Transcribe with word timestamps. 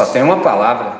Só 0.00 0.06
tem 0.06 0.22
uma 0.22 0.40
palavra: 0.40 0.98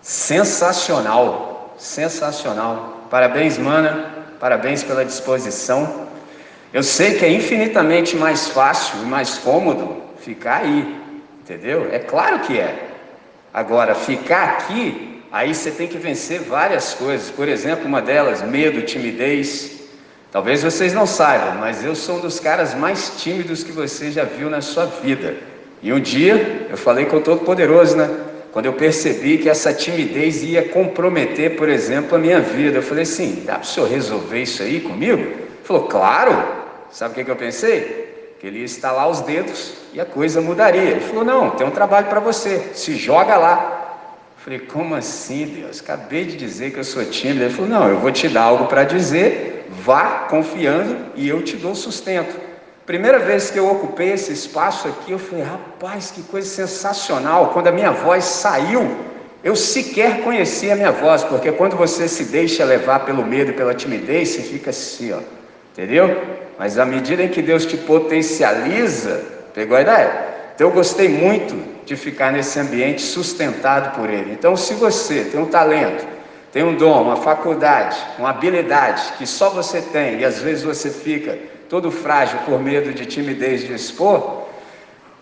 sensacional. 0.00 1.74
Sensacional. 1.76 3.04
Parabéns, 3.10 3.58
mana. 3.58 4.06
Parabéns 4.40 4.82
pela 4.82 5.04
disposição. 5.04 6.06
Eu 6.72 6.82
sei 6.82 7.18
que 7.18 7.26
é 7.26 7.30
infinitamente 7.30 8.16
mais 8.16 8.48
fácil 8.48 9.00
e 9.02 9.04
mais 9.04 9.36
cômodo 9.36 10.02
ficar 10.20 10.62
aí, 10.62 10.98
entendeu? 11.42 11.88
É 11.92 11.98
claro 11.98 12.38
que 12.40 12.58
é. 12.58 12.88
Agora, 13.52 13.94
ficar 13.94 14.44
aqui, 14.44 15.22
aí 15.30 15.54
você 15.54 15.70
tem 15.70 15.86
que 15.86 15.98
vencer 15.98 16.40
várias 16.40 16.94
coisas. 16.94 17.30
Por 17.30 17.48
exemplo, 17.48 17.86
uma 17.86 18.00
delas, 18.00 18.40
medo, 18.40 18.80
timidez. 18.80 19.78
Talvez 20.32 20.62
vocês 20.62 20.94
não 20.94 21.06
saibam, 21.06 21.56
mas 21.56 21.84
eu 21.84 21.94
sou 21.94 22.16
um 22.16 22.20
dos 22.20 22.40
caras 22.40 22.72
mais 22.74 23.12
tímidos 23.18 23.62
que 23.62 23.72
você 23.72 24.10
já 24.10 24.24
viu 24.24 24.48
na 24.48 24.62
sua 24.62 24.86
vida. 24.86 25.36
E 25.82 25.92
um 25.92 26.00
dia 26.00 26.66
eu 26.70 26.78
falei 26.78 27.04
com 27.04 27.18
o 27.18 27.20
Todo-Poderoso, 27.20 27.94
né? 27.96 28.27
Quando 28.52 28.66
eu 28.66 28.72
percebi 28.72 29.38
que 29.38 29.48
essa 29.48 29.72
timidez 29.72 30.42
ia 30.42 30.68
comprometer, 30.68 31.56
por 31.56 31.68
exemplo, 31.68 32.16
a 32.16 32.18
minha 32.18 32.40
vida, 32.40 32.78
eu 32.78 32.82
falei 32.82 33.02
assim: 33.02 33.42
dá 33.44 33.54
para 33.54 33.62
o 33.62 33.66
senhor 33.66 33.88
resolver 33.88 34.42
isso 34.42 34.62
aí 34.62 34.80
comigo? 34.80 35.20
Ele 35.20 35.48
falou: 35.64 35.84
claro. 35.84 36.58
Sabe 36.90 37.12
o 37.12 37.14
que, 37.16 37.24
que 37.24 37.30
eu 37.30 37.36
pensei? 37.36 38.34
Que 38.40 38.46
ele 38.46 38.60
ia 38.60 38.64
estalar 38.64 39.10
os 39.10 39.20
dedos 39.20 39.74
e 39.92 40.00
a 40.00 40.06
coisa 40.06 40.40
mudaria. 40.40 40.80
Ele 40.80 41.00
falou: 41.00 41.24
não, 41.24 41.50
tem 41.50 41.66
um 41.66 41.70
trabalho 41.70 42.06
para 42.06 42.20
você, 42.20 42.70
se 42.72 42.96
joga 42.96 43.36
lá. 43.36 43.98
Eu 44.38 44.44
falei: 44.44 44.58
como 44.60 44.94
assim, 44.94 45.44
Deus? 45.60 45.80
Acabei 45.80 46.24
de 46.24 46.36
dizer 46.36 46.72
que 46.72 46.78
eu 46.78 46.84
sou 46.84 47.04
tímido. 47.04 47.44
Ele 47.44 47.54
falou: 47.54 47.70
não, 47.70 47.88
eu 47.88 47.98
vou 47.98 48.10
te 48.10 48.28
dar 48.28 48.44
algo 48.44 48.66
para 48.66 48.84
dizer, 48.84 49.66
vá 49.68 50.26
confiando 50.30 50.96
e 51.14 51.28
eu 51.28 51.42
te 51.42 51.56
dou 51.56 51.74
sustento. 51.74 52.47
Primeira 52.88 53.18
vez 53.18 53.50
que 53.50 53.58
eu 53.58 53.70
ocupei 53.70 54.12
esse 54.14 54.32
espaço 54.32 54.88
aqui, 54.88 55.12
eu 55.12 55.18
falei, 55.18 55.44
rapaz, 55.44 56.10
que 56.10 56.22
coisa 56.22 56.48
sensacional. 56.48 57.50
Quando 57.52 57.66
a 57.66 57.70
minha 57.70 57.90
voz 57.90 58.24
saiu, 58.24 58.96
eu 59.44 59.54
sequer 59.54 60.22
conhecia 60.22 60.72
a 60.72 60.76
minha 60.76 60.90
voz, 60.90 61.22
porque 61.22 61.52
quando 61.52 61.76
você 61.76 62.08
se 62.08 62.24
deixa 62.24 62.64
levar 62.64 63.00
pelo 63.00 63.22
medo 63.26 63.52
pela 63.52 63.74
timidez, 63.74 64.30
você 64.30 64.40
fica 64.40 64.70
assim, 64.70 65.12
ó, 65.12 65.18
entendeu? 65.70 66.18
Mas 66.58 66.78
à 66.78 66.86
medida 66.86 67.22
em 67.22 67.28
que 67.28 67.42
Deus 67.42 67.66
te 67.66 67.76
potencializa, 67.76 69.22
pegou 69.52 69.76
a 69.76 69.82
ideia? 69.82 70.24
Então 70.54 70.68
eu 70.68 70.72
gostei 70.72 71.10
muito 71.10 71.62
de 71.84 71.94
ficar 71.94 72.32
nesse 72.32 72.58
ambiente 72.58 73.02
sustentado 73.02 73.94
por 73.96 74.08
Ele. 74.08 74.32
Então, 74.32 74.56
se 74.56 74.72
você 74.72 75.24
tem 75.24 75.38
um 75.38 75.44
talento, 75.44 76.06
tem 76.50 76.62
um 76.62 76.74
dom, 76.74 77.02
uma 77.02 77.16
faculdade, 77.16 77.98
uma 78.18 78.30
habilidade 78.30 79.12
que 79.18 79.26
só 79.26 79.50
você 79.50 79.82
tem 79.82 80.20
e 80.20 80.24
às 80.24 80.40
vezes 80.40 80.64
você 80.64 80.88
fica 80.88 81.36
todo 81.68 81.90
frágil 81.90 82.38
por 82.46 82.60
medo 82.60 82.92
de 82.92 83.06
timidez 83.06 83.62
de 83.62 83.74
expor, 83.74 84.48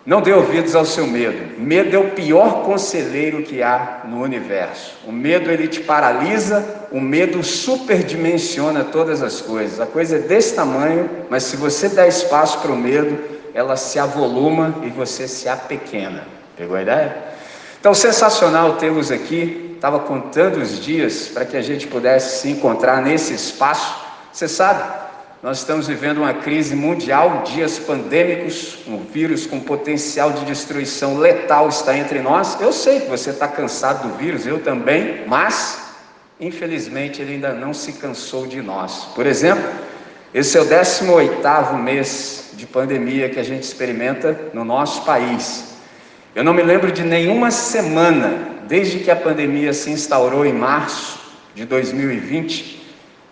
não 0.07 0.21
dê 0.21 0.31
ouvidos 0.31 0.73
ao 0.73 0.85
seu 0.85 1.05
medo. 1.05 1.59
Medo 1.59 1.93
é 1.93 1.99
o 1.99 2.11
pior 2.11 2.63
conselheiro 2.63 3.43
que 3.43 3.61
há 3.61 4.03
no 4.05 4.21
universo. 4.21 4.95
O 5.05 5.11
medo 5.11 5.51
ele 5.51 5.67
te 5.67 5.81
paralisa, 5.81 6.65
o 6.93 7.01
medo 7.01 7.43
superdimensiona 7.43 8.85
todas 8.85 9.21
as 9.21 9.41
coisas. 9.41 9.81
A 9.81 9.85
coisa 9.85 10.15
é 10.15 10.19
desse 10.19 10.55
tamanho, 10.55 11.09
mas 11.29 11.43
se 11.43 11.57
você 11.57 11.89
dá 11.89 12.07
espaço 12.07 12.59
para 12.59 12.71
o 12.71 12.77
medo, 12.77 13.21
ela 13.53 13.75
se 13.75 13.99
avoluma 13.99 14.75
e 14.83 14.89
você 14.89 15.27
se 15.27 15.49
apequena. 15.49 16.23
Pegou 16.55 16.77
a 16.77 16.81
ideia? 16.81 17.17
Então, 17.77 17.93
sensacional 17.93 18.77
tê-los 18.77 19.11
aqui. 19.11 19.73
Estava 19.75 19.99
contando 19.99 20.57
os 20.57 20.79
dias 20.79 21.27
para 21.27 21.43
que 21.43 21.57
a 21.57 21.61
gente 21.61 21.85
pudesse 21.85 22.41
se 22.41 22.49
encontrar 22.49 23.01
nesse 23.01 23.33
espaço. 23.33 23.93
Você 24.31 24.47
sabe, 24.47 24.83
nós 25.43 25.59
estamos 25.59 25.85
vivendo 25.85 26.17
uma 26.17 26.33
crise 26.33 26.75
mundial, 26.75 27.43
dias 27.43 27.77
pandêmicos, 27.77 28.79
um 28.87 29.03
vírus 29.03 29.45
com 29.45 29.59
potencial 29.59 30.31
de 30.31 30.43
destruição 30.45 31.19
letal 31.19 31.69
está 31.69 31.95
entre 31.95 32.19
nós. 32.19 32.59
Eu 32.59 32.73
sei 32.73 33.01
que 33.01 33.07
você 33.07 33.29
está 33.29 33.47
cansado 33.47 34.07
do 34.07 34.17
vírus, 34.17 34.47
eu 34.47 34.59
também, 34.59 35.25
mas 35.27 35.93
infelizmente 36.39 37.21
ele 37.21 37.33
ainda 37.33 37.53
não 37.53 37.71
se 37.71 37.93
cansou 37.93 38.47
de 38.47 38.63
nós. 38.63 39.09
Por 39.13 39.27
exemplo, 39.27 39.63
esse 40.33 40.57
é 40.57 40.61
o 40.61 40.65
18 40.65 41.73
mês 41.75 42.49
de 42.53 42.65
pandemia 42.65 43.29
que 43.29 43.39
a 43.39 43.43
gente 43.43 43.61
experimenta 43.61 44.49
no 44.55 44.65
nosso 44.65 45.03
país. 45.03 45.75
Eu 46.33 46.43
não 46.43 46.53
me 46.53 46.63
lembro 46.63 46.91
de 46.91 47.03
nenhuma 47.03 47.51
semana, 47.51 48.57
desde 48.67 48.99
que 48.99 49.11
a 49.11 49.15
pandemia 49.15 49.71
se 49.71 49.91
instaurou 49.91 50.47
em 50.47 50.53
março 50.53 51.19
de 51.53 51.63
2020, 51.63 52.76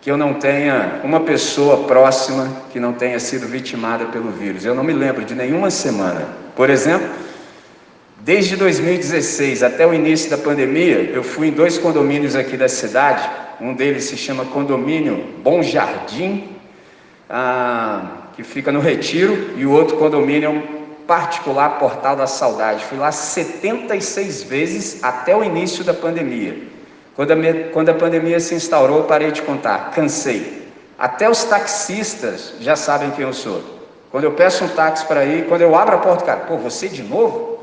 que 0.06 0.12
eu 0.12 0.18
não 0.18 0.36
tenha 0.36 1.02
uma 1.04 1.22
pessoa 1.22 1.88
próxima 1.88 2.48
que 2.72 2.80
não 2.80 2.94
tenha 2.94 3.20
sido 3.20 3.48
vitimada 3.48 4.06
pelo 4.06 4.30
vírus. 4.30 4.64
Eu 4.64 4.76
não 4.76 4.84
me 4.84 4.94
lembro 4.94 5.26
de 5.26 5.34
nenhuma 5.34 5.72
semana. 5.72 6.28
Por 6.56 6.70
exemplo, 6.70 7.10
desde 8.20 8.56
2016 8.56 9.64
até 9.64 9.84
o 9.84 9.92
início 9.92 10.30
da 10.30 10.38
pandemia, 10.38 11.10
eu 11.12 11.24
fui 11.24 11.48
em 11.48 11.52
dois 11.52 11.80
condomínios 11.80 12.36
aqui 12.36 12.56
da 12.56 12.70
cidade. 12.70 13.28
Um 13.60 13.74
deles 13.74 14.04
se 14.04 14.16
chama 14.16 14.46
Condomínio 14.46 15.26
Bom 15.42 15.64
Jardim, 15.64 16.50
ah, 17.28 18.28
que 18.36 18.44
fica 18.44 18.72
no 18.72 18.82
Retiro, 18.82 19.56
e 19.58 19.66
o 19.66 19.72
outro 19.72 19.98
condomínio 19.98 20.46
é 20.46 20.50
um 20.50 20.62
particular 21.08 21.80
Portal 21.80 22.16
da 22.16 22.28
Saudade. 22.28 22.86
Fui 22.86 23.00
lá 23.00 23.12
76 23.12 24.44
vezes 24.44 25.04
até 25.04 25.36
o 25.36 25.44
início 25.44 25.84
da 25.84 25.96
pandemia. 25.96 26.75
Quando 27.16 27.32
a, 27.32 27.36
quando 27.72 27.90
a 27.90 27.94
pandemia 27.94 28.40
se 28.40 28.56
instaurou, 28.56 29.04
parei 29.04 29.32
de 29.32 29.42
contar, 29.42 29.92
cansei. 29.92 30.66
Até 31.00 31.30
os 31.30 31.44
taxistas 31.44 32.54
já 32.60 32.76
sabem 32.76 33.12
quem 33.12 33.24
eu 33.24 33.34
sou. 33.34 33.62
Quando 34.12 34.24
eu 34.26 34.32
peço 34.32 34.64
um 34.64 34.70
táxi 34.70 35.06
para 35.06 35.26
ir, 35.26 35.46
quando 35.48 35.62
eu 35.62 35.76
abro 35.76 35.96
a 35.96 36.00
porta, 36.00 36.26
cara, 36.26 36.40
pô, 36.42 36.58
você 36.58 36.88
de 36.88 37.04
novo? 37.04 37.60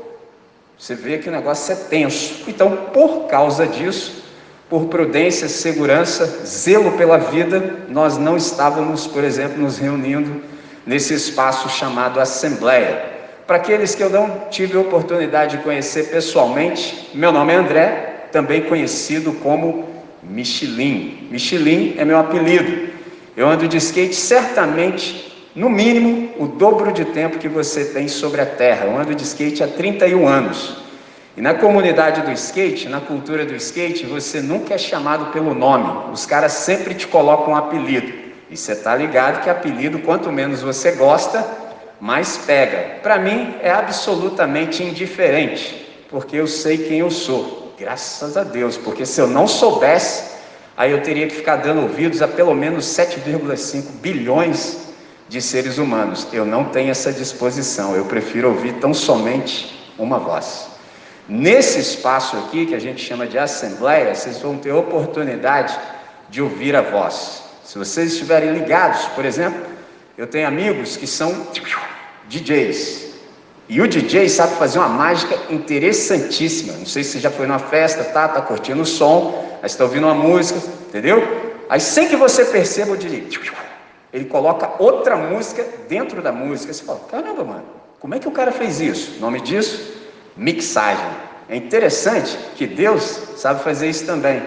Você 0.77 0.95
vê 0.95 1.17
que 1.17 1.29
o 1.29 1.31
negócio 1.31 1.71
é 1.71 1.75
tenso. 1.75 2.43
Então, 2.47 2.75
por 2.93 3.27
causa 3.27 3.65
disso, 3.65 4.23
por 4.69 4.85
prudência, 4.85 5.47
segurança, 5.47 6.25
zelo 6.45 6.91
pela 6.93 7.17
vida, 7.17 7.85
nós 7.89 8.17
não 8.17 8.35
estávamos, 8.35 9.07
por 9.07 9.23
exemplo, 9.23 9.61
nos 9.61 9.77
reunindo 9.77 10.41
nesse 10.85 11.13
espaço 11.13 11.69
chamado 11.69 12.19
Assembleia. 12.19 13.13
Para 13.47 13.57
aqueles 13.57 13.93
que 13.93 14.03
eu 14.03 14.09
não 14.09 14.47
tive 14.49 14.77
oportunidade 14.77 15.57
de 15.57 15.63
conhecer 15.63 16.09
pessoalmente, 16.09 17.11
meu 17.13 17.31
nome 17.31 17.53
é 17.53 17.55
André, 17.55 18.12
também 18.33 18.63
conhecido 18.63 19.31
como 19.33 19.87
Michelin. 20.23 21.27
Michelin 21.29 21.93
é 21.97 22.03
meu 22.03 22.17
apelido. 22.17 22.91
Eu 23.37 23.47
ando 23.47 23.67
de 23.67 23.77
skate 23.77 24.15
certamente, 24.15 25.49
no 25.55 25.69
mínimo, 25.69 26.31
o 26.39 26.47
dobro 26.47 26.91
de 26.91 27.05
tempo 27.05 27.37
que 27.37 27.47
você 27.47 27.85
tem 27.85 28.07
sobre 28.07 28.41
a 28.41 28.45
terra. 28.45 28.87
Eu 28.87 28.97
ando 28.97 29.13
de 29.13 29.23
skate 29.23 29.63
há 29.63 29.67
31 29.67 30.27
anos. 30.27 30.77
E 31.37 31.41
na 31.41 31.53
comunidade 31.53 32.21
do 32.21 32.31
skate, 32.31 32.89
na 32.89 32.99
cultura 32.99 33.45
do 33.45 33.55
skate, 33.55 34.05
você 34.05 34.41
nunca 34.41 34.73
é 34.73 34.77
chamado 34.77 35.31
pelo 35.31 35.53
nome. 35.53 36.11
Os 36.11 36.25
caras 36.25 36.53
sempre 36.53 36.95
te 36.95 37.07
colocam 37.07 37.53
um 37.53 37.55
apelido. 37.55 38.11
E 38.49 38.57
você 38.57 38.73
está 38.73 38.95
ligado 38.95 39.43
que 39.43 39.49
apelido, 39.49 39.99
quanto 39.99 40.31
menos 40.31 40.61
você 40.61 40.91
gosta, 40.93 41.47
mais 41.99 42.37
pega. 42.37 42.99
Para 43.01 43.19
mim 43.19 43.55
é 43.61 43.71
absolutamente 43.71 44.83
indiferente, 44.83 45.87
porque 46.09 46.35
eu 46.35 46.47
sei 46.47 46.77
quem 46.79 46.99
eu 46.99 47.09
sou. 47.11 47.62
Graças 47.83 48.37
a 48.37 48.45
Deus, 48.45 48.77
porque 48.77 49.05
se 49.05 49.19
eu 49.19 49.27
não 49.27 49.45
soubesse, 49.45 50.23
aí 50.77 50.91
eu 50.91 51.03
teria 51.03 51.27
que 51.27 51.35
ficar 51.35 51.57
dando 51.57 51.81
ouvidos 51.81 52.21
a 52.21 52.27
pelo 52.29 52.55
menos 52.55 52.85
7,5 52.85 53.99
bilhões 54.01 54.77
de 55.27 55.41
seres 55.41 55.77
humanos. 55.77 56.25
Eu 56.31 56.45
não 56.45 56.63
tenho 56.63 56.91
essa 56.91 57.11
disposição, 57.11 57.93
eu 57.93 58.05
prefiro 58.05 58.47
ouvir 58.47 58.75
tão 58.75 58.93
somente 58.93 59.91
uma 59.99 60.17
voz. 60.17 60.69
Nesse 61.27 61.77
espaço 61.77 62.37
aqui, 62.37 62.67
que 62.67 62.73
a 62.73 62.79
gente 62.79 63.03
chama 63.03 63.27
de 63.27 63.37
assembleia, 63.37 64.15
vocês 64.15 64.39
vão 64.39 64.57
ter 64.57 64.71
oportunidade 64.71 65.77
de 66.29 66.41
ouvir 66.41 66.77
a 66.77 66.81
voz. 66.81 67.43
Se 67.65 67.77
vocês 67.77 68.13
estiverem 68.13 68.53
ligados, 68.53 69.07
por 69.07 69.25
exemplo, 69.25 69.61
eu 70.17 70.25
tenho 70.25 70.47
amigos 70.47 70.95
que 70.95 71.05
são 71.05 71.47
DJs. 72.29 73.12
E 73.69 73.81
o 73.81 73.87
DJ 73.87 74.27
sabe 74.27 74.55
fazer 74.55 74.79
uma 74.79 74.89
mágica 74.89 75.37
interessantíssima. 75.49 76.73
Não 76.73 76.85
sei 76.85 77.03
se 77.03 77.11
você 77.11 77.19
já 77.19 77.31
foi 77.31 77.47
numa 77.47 77.59
festa, 77.59 78.03
tá, 78.03 78.27
tá 78.27 78.41
curtindo 78.41 78.81
o 78.81 78.85
som, 78.85 79.57
aí 79.61 79.65
está 79.65 79.83
ouvindo 79.83 80.05
uma 80.05 80.13
música, 80.13 80.59
entendeu? 80.87 81.21
Aí 81.69 81.79
sem 81.79 82.07
que 82.07 82.15
você 82.15 82.45
perceba 82.45 82.91
o 82.91 82.97
DJ, 82.97 83.27
ele 84.11 84.25
coloca 84.25 84.71
outra 84.77 85.15
música 85.15 85.65
dentro 85.87 86.21
da 86.21 86.31
música. 86.31 86.73
Você 86.73 86.83
fala, 86.83 86.99
caramba, 87.09 87.43
mano, 87.43 87.65
como 87.99 88.13
é 88.13 88.19
que 88.19 88.27
o 88.27 88.31
cara 88.31 88.51
fez 88.51 88.79
isso? 88.79 89.17
O 89.17 89.21
nome 89.21 89.39
disso? 89.41 89.93
Mixagem. 90.35 91.05
É 91.49 91.55
interessante 91.55 92.37
que 92.55 92.67
Deus 92.67 93.01
sabe 93.37 93.63
fazer 93.63 93.89
isso 93.89 94.05
também. 94.05 94.41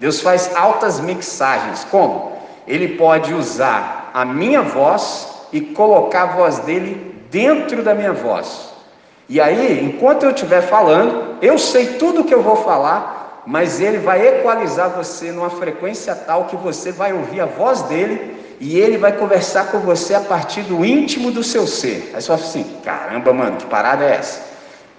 Deus 0.00 0.20
faz 0.20 0.54
altas 0.56 0.98
mixagens. 0.98 1.84
Como? 1.84 2.32
Ele 2.66 2.96
pode 2.96 3.32
usar 3.32 4.10
a 4.12 4.24
minha 4.24 4.62
voz 4.62 5.28
e 5.52 5.60
colocar 5.60 6.22
a 6.22 6.26
voz 6.34 6.58
dele 6.60 7.11
dentro 7.32 7.82
da 7.82 7.94
minha 7.94 8.12
voz. 8.12 8.68
E 9.28 9.40
aí, 9.40 9.82
enquanto 9.82 10.24
eu 10.24 10.30
estiver 10.30 10.60
falando, 10.60 11.38
eu 11.40 11.58
sei 11.58 11.94
tudo 11.94 12.20
o 12.20 12.24
que 12.24 12.34
eu 12.34 12.42
vou 12.42 12.56
falar, 12.56 13.42
mas 13.46 13.80
ele 13.80 13.96
vai 13.96 14.24
equalizar 14.28 14.90
você 14.90 15.32
numa 15.32 15.48
frequência 15.48 16.14
tal 16.14 16.44
que 16.44 16.54
você 16.54 16.92
vai 16.92 17.14
ouvir 17.14 17.40
a 17.40 17.46
voz 17.46 17.80
dele 17.82 18.36
e 18.60 18.78
ele 18.78 18.98
vai 18.98 19.12
conversar 19.12 19.72
com 19.72 19.78
você 19.78 20.14
a 20.14 20.20
partir 20.20 20.60
do 20.62 20.84
íntimo 20.84 21.32
do 21.32 21.42
seu 21.42 21.66
ser. 21.66 22.12
Aí 22.14 22.20
você 22.20 22.28
fala 22.28 22.40
assim: 22.40 22.76
caramba, 22.84 23.32
mano, 23.32 23.56
que 23.56 23.66
parada 23.66 24.04
é 24.04 24.16
essa? 24.16 24.52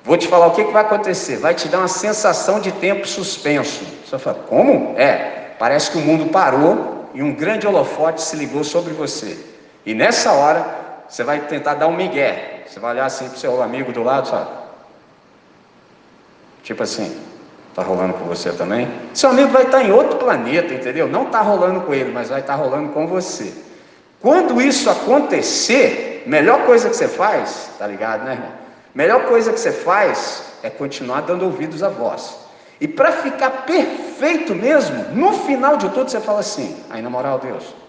Vou 0.03 0.17
te 0.17 0.27
falar 0.27 0.47
o 0.47 0.51
que, 0.51 0.65
que 0.65 0.71
vai 0.71 0.81
acontecer. 0.81 1.37
Vai 1.37 1.53
te 1.53 1.67
dar 1.69 1.77
uma 1.77 1.87
sensação 1.87 2.59
de 2.59 2.71
tempo 2.73 3.07
suspenso. 3.07 3.85
Você 4.05 4.17
fala, 4.17 4.39
como? 4.49 4.95
É, 4.97 5.51
parece 5.57 5.91
que 5.91 5.97
o 5.97 6.01
mundo 6.01 6.29
parou 6.29 7.05
e 7.13 7.23
um 7.23 7.33
grande 7.33 7.65
holofote 7.65 8.21
se 8.21 8.35
ligou 8.35 8.63
sobre 8.63 8.91
você. 8.91 9.37
E 9.85 9.93
nessa 9.93 10.33
hora, 10.33 10.82
você 11.13 11.23
vai 11.23 11.41
tentar 11.41 11.75
dar 11.75 11.85
um 11.85 11.95
migué. 11.95 12.63
Você 12.65 12.79
vai 12.79 12.93
olhar 12.93 13.05
assim 13.05 13.27
para 13.27 13.35
o 13.35 13.39
seu 13.39 13.61
amigo 13.61 13.91
do 13.91 14.01
lado, 14.01 14.27
sabe? 14.27 14.49
Tipo 16.63 16.81
assim, 16.81 17.21
tá 17.75 17.83
rolando 17.83 18.15
com 18.15 18.25
você 18.25 18.51
também? 18.51 18.91
Seu 19.13 19.29
amigo 19.29 19.49
vai 19.49 19.61
estar 19.61 19.83
em 19.83 19.91
outro 19.91 20.17
planeta, 20.17 20.73
entendeu? 20.73 21.07
Não 21.07 21.27
está 21.27 21.39
rolando 21.41 21.81
com 21.81 21.93
ele, 21.93 22.11
mas 22.11 22.29
vai 22.29 22.39
estar 22.39 22.55
rolando 22.55 22.89
com 22.93 23.05
você. 23.05 23.53
Quando 24.19 24.59
isso 24.59 24.89
acontecer, 24.89 26.23
melhor 26.25 26.65
coisa 26.65 26.89
que 26.89 26.95
você 26.95 27.07
faz, 27.07 27.69
tá 27.77 27.85
ligado, 27.85 28.23
né, 28.23 28.31
irmão? 28.31 28.51
Melhor 28.95 29.25
coisa 29.25 29.53
que 29.53 29.59
você 29.59 29.71
faz 29.71 30.45
é 30.63 30.69
continuar 30.71 31.21
dando 31.21 31.45
ouvidos 31.45 31.83
à 31.83 31.89
voz. 31.89 32.39
E 32.81 32.87
para 32.87 33.11
ficar 33.11 33.67
perfeito 33.67 34.55
mesmo, 34.55 35.13
no 35.13 35.31
final 35.45 35.77
de 35.77 35.89
tudo 35.89 36.09
você 36.09 36.19
fala 36.19 36.39
assim: 36.39 36.75
aí 36.89 37.03
na 37.03 37.09
moral, 37.11 37.37
Deus, 37.37 37.82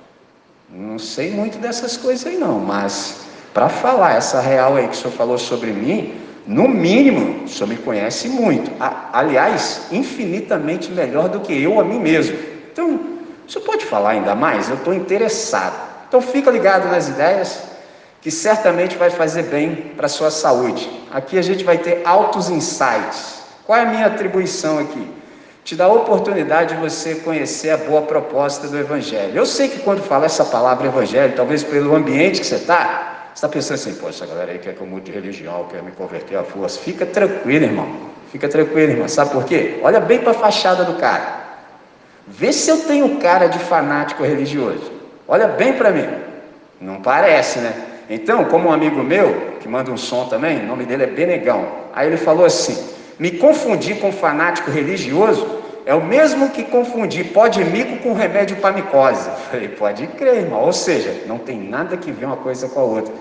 não 0.70 0.98
sei 0.98 1.30
muito 1.30 1.58
dessas 1.58 1.96
coisas 1.96 2.26
aí 2.26 2.36
não, 2.36 2.58
mas 2.58 3.24
para 3.52 3.68
falar 3.68 4.16
essa 4.16 4.40
real 4.40 4.76
aí 4.76 4.88
que 4.88 4.94
o 4.94 4.96
senhor 4.96 5.12
falou 5.12 5.38
sobre 5.38 5.70
mim, 5.70 6.14
no 6.46 6.68
mínimo, 6.68 7.44
o 7.44 7.48
senhor 7.48 7.68
me 7.68 7.76
conhece 7.76 8.28
muito. 8.28 8.70
Aliás, 9.12 9.86
infinitamente 9.90 10.90
melhor 10.90 11.28
do 11.28 11.40
que 11.40 11.62
eu 11.62 11.80
a 11.80 11.84
mim 11.84 11.98
mesmo. 11.98 12.36
Então, 12.72 13.00
o 13.46 13.50
senhor 13.50 13.64
pode 13.64 13.84
falar 13.86 14.10
ainda 14.10 14.34
mais? 14.34 14.68
Eu 14.68 14.76
estou 14.76 14.92
interessado. 14.92 15.74
Então, 16.08 16.20
fica 16.20 16.50
ligado 16.50 16.88
nas 16.88 17.08
ideias, 17.08 17.60
que 18.20 18.30
certamente 18.30 18.96
vai 18.96 19.10
fazer 19.10 19.44
bem 19.44 19.92
para 19.96 20.06
a 20.06 20.08
sua 20.08 20.30
saúde. 20.30 20.90
Aqui 21.12 21.38
a 21.38 21.42
gente 21.42 21.64
vai 21.64 21.78
ter 21.78 22.02
altos 22.04 22.50
insights. 22.50 23.42
Qual 23.64 23.78
é 23.78 23.82
a 23.82 23.86
minha 23.86 24.06
atribuição 24.06 24.78
aqui? 24.78 25.06
Te 25.64 25.74
dá 25.74 25.86
a 25.86 25.92
oportunidade 25.92 26.74
de 26.74 26.80
você 26.80 27.14
conhecer 27.14 27.70
a 27.70 27.78
boa 27.78 28.02
proposta 28.02 28.68
do 28.68 28.78
Evangelho. 28.78 29.34
Eu 29.34 29.46
sei 29.46 29.68
que 29.68 29.78
quando 29.78 30.02
fala 30.02 30.26
essa 30.26 30.44
palavra 30.44 30.86
Evangelho, 30.86 31.32
talvez 31.34 31.64
pelo 31.64 31.94
ambiente 31.94 32.40
que 32.40 32.46
você 32.46 32.56
está, 32.56 33.28
você 33.28 33.38
está 33.38 33.48
pensando 33.48 33.74
assim, 33.76 33.94
pô, 33.94 34.10
essa 34.10 34.26
galera 34.26 34.52
aí 34.52 34.58
quer 34.58 34.74
que 34.74 34.80
eu 34.82 34.86
mude 34.86 35.06
de 35.06 35.12
religião, 35.12 35.66
quer 35.70 35.82
me 35.82 35.90
converter 35.92 36.36
à 36.36 36.44
força. 36.44 36.78
Fica 36.78 37.06
tranquilo, 37.06 37.64
irmão. 37.64 37.88
Fica 38.30 38.46
tranquilo, 38.46 38.92
irmão. 38.92 39.08
Sabe 39.08 39.30
por 39.30 39.44
quê? 39.44 39.80
Olha 39.82 40.00
bem 40.00 40.18
para 40.18 40.32
a 40.32 40.34
fachada 40.34 40.84
do 40.84 40.94
cara. 40.94 41.42
Vê 42.28 42.52
se 42.52 42.70
eu 42.70 42.78
tenho 42.84 43.16
cara 43.18 43.46
de 43.46 43.58
fanático 43.58 44.22
religioso. 44.22 44.92
Olha 45.26 45.48
bem 45.48 45.72
para 45.72 45.90
mim. 45.90 46.06
Não 46.78 47.00
parece, 47.00 47.58
né? 47.60 47.72
Então, 48.10 48.44
como 48.44 48.68
um 48.68 48.72
amigo 48.72 49.02
meu, 49.02 49.56
que 49.60 49.68
manda 49.68 49.90
um 49.90 49.96
som 49.96 50.26
também, 50.26 50.60
o 50.60 50.66
nome 50.66 50.84
dele 50.84 51.04
é 51.04 51.06
Benegão. 51.06 51.66
Aí 51.94 52.06
ele 52.06 52.18
falou 52.18 52.44
assim: 52.44 52.76
me 53.18 53.32
confundir 53.32 54.00
com 54.00 54.12
fanático 54.12 54.70
religioso 54.70 55.62
é 55.86 55.94
o 55.94 56.02
mesmo 56.02 56.50
que 56.50 56.64
confundir 56.64 57.32
pó 57.32 57.46
de 57.46 57.62
mico 57.62 57.98
com 57.98 58.14
remédio 58.14 58.56
para 58.56 58.74
micose. 58.74 59.28
Falei, 59.50 59.68
pode 59.68 60.06
crer, 60.08 60.44
irmão. 60.44 60.62
Ou 60.62 60.72
seja, 60.72 61.24
não 61.26 61.38
tem 61.38 61.58
nada 61.58 61.96
que 61.96 62.10
ver 62.10 62.24
uma 62.24 62.36
coisa 62.36 62.68
com 62.68 62.80
a 62.80 62.84
outra. 62.84 63.14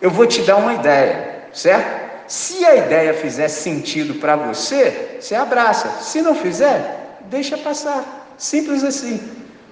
Eu 0.00 0.10
vou 0.10 0.26
te 0.26 0.42
dar 0.42 0.56
uma 0.56 0.74
ideia, 0.74 1.44
certo? 1.52 2.10
Se 2.26 2.64
a 2.64 2.76
ideia 2.76 3.14
fizer 3.14 3.48
sentido 3.48 4.14
para 4.14 4.36
você, 4.36 5.18
você 5.20 5.34
abraça. 5.34 5.88
Se 6.00 6.20
não 6.20 6.34
fizer, 6.34 7.18
deixa 7.22 7.56
passar. 7.56 8.34
Simples 8.36 8.82
assim. 8.82 9.20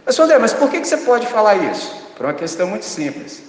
Mas, 0.04 0.18
André, 0.18 0.38
mas 0.38 0.52
por 0.52 0.70
que 0.70 0.84
você 0.84 0.96
pode 0.98 1.26
falar 1.26 1.56
isso? 1.56 2.08
Por 2.16 2.26
uma 2.26 2.34
questão 2.34 2.66
muito 2.66 2.84
simples. 2.84 3.42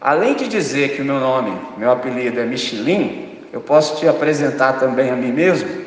Além 0.00 0.34
de 0.34 0.48
dizer 0.48 0.94
que 0.94 1.02
o 1.02 1.04
meu 1.04 1.18
nome, 1.18 1.58
meu 1.78 1.90
apelido 1.90 2.38
é 2.38 2.44
Michelin, 2.44 3.33
eu 3.54 3.60
posso 3.60 4.00
te 4.00 4.08
apresentar 4.08 4.80
também 4.80 5.10
a 5.10 5.14
mim 5.14 5.30
mesmo 5.30 5.84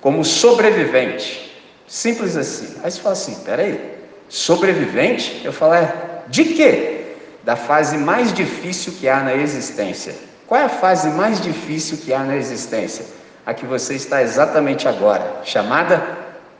como 0.00 0.24
sobrevivente. 0.24 1.52
Simples 1.84 2.36
assim. 2.36 2.76
Aí 2.80 2.92
você 2.92 3.00
fala 3.00 3.12
assim: 3.14 3.34
peraí, 3.44 3.98
sobrevivente? 4.28 5.42
Eu 5.44 5.52
falo: 5.52 5.74
é, 5.74 5.92
de 6.28 6.44
quê? 6.44 7.16
Da 7.42 7.56
fase 7.56 7.98
mais 7.98 8.32
difícil 8.32 8.92
que 9.00 9.08
há 9.08 9.18
na 9.18 9.34
existência. 9.34 10.14
Qual 10.46 10.60
é 10.60 10.64
a 10.64 10.68
fase 10.68 11.08
mais 11.08 11.40
difícil 11.40 11.98
que 11.98 12.14
há 12.14 12.20
na 12.20 12.36
existência? 12.36 13.04
A 13.44 13.52
que 13.52 13.66
você 13.66 13.94
está 13.94 14.22
exatamente 14.22 14.86
agora, 14.86 15.40
chamada 15.42 16.00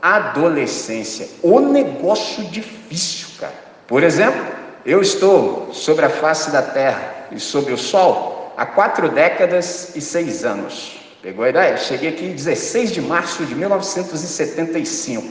adolescência. 0.01 1.29
O 1.41 1.61
negócio 1.61 2.43
difícil, 2.45 3.29
cara. 3.39 3.55
Por 3.87 4.03
exemplo, 4.03 4.45
eu 4.85 5.01
estou 5.01 5.69
sobre 5.71 6.03
a 6.03 6.09
face 6.09 6.51
da 6.51 6.61
terra 6.61 7.27
e 7.31 7.39
sobre 7.39 7.71
o 7.71 7.77
sol 7.77 8.38
há 8.59 8.65
quatro 8.65 9.07
décadas 9.07 9.95
e 9.95 10.01
seis 10.01 10.43
anos. 10.43 10.99
Pegou 11.21 11.45
a 11.45 11.49
ideia? 11.49 11.77
Cheguei 11.77 12.09
aqui 12.09 12.25
em 12.25 12.33
16 12.33 12.91
de 12.91 13.01
março 13.01 13.45
de 13.45 13.55
1975. 13.55 15.25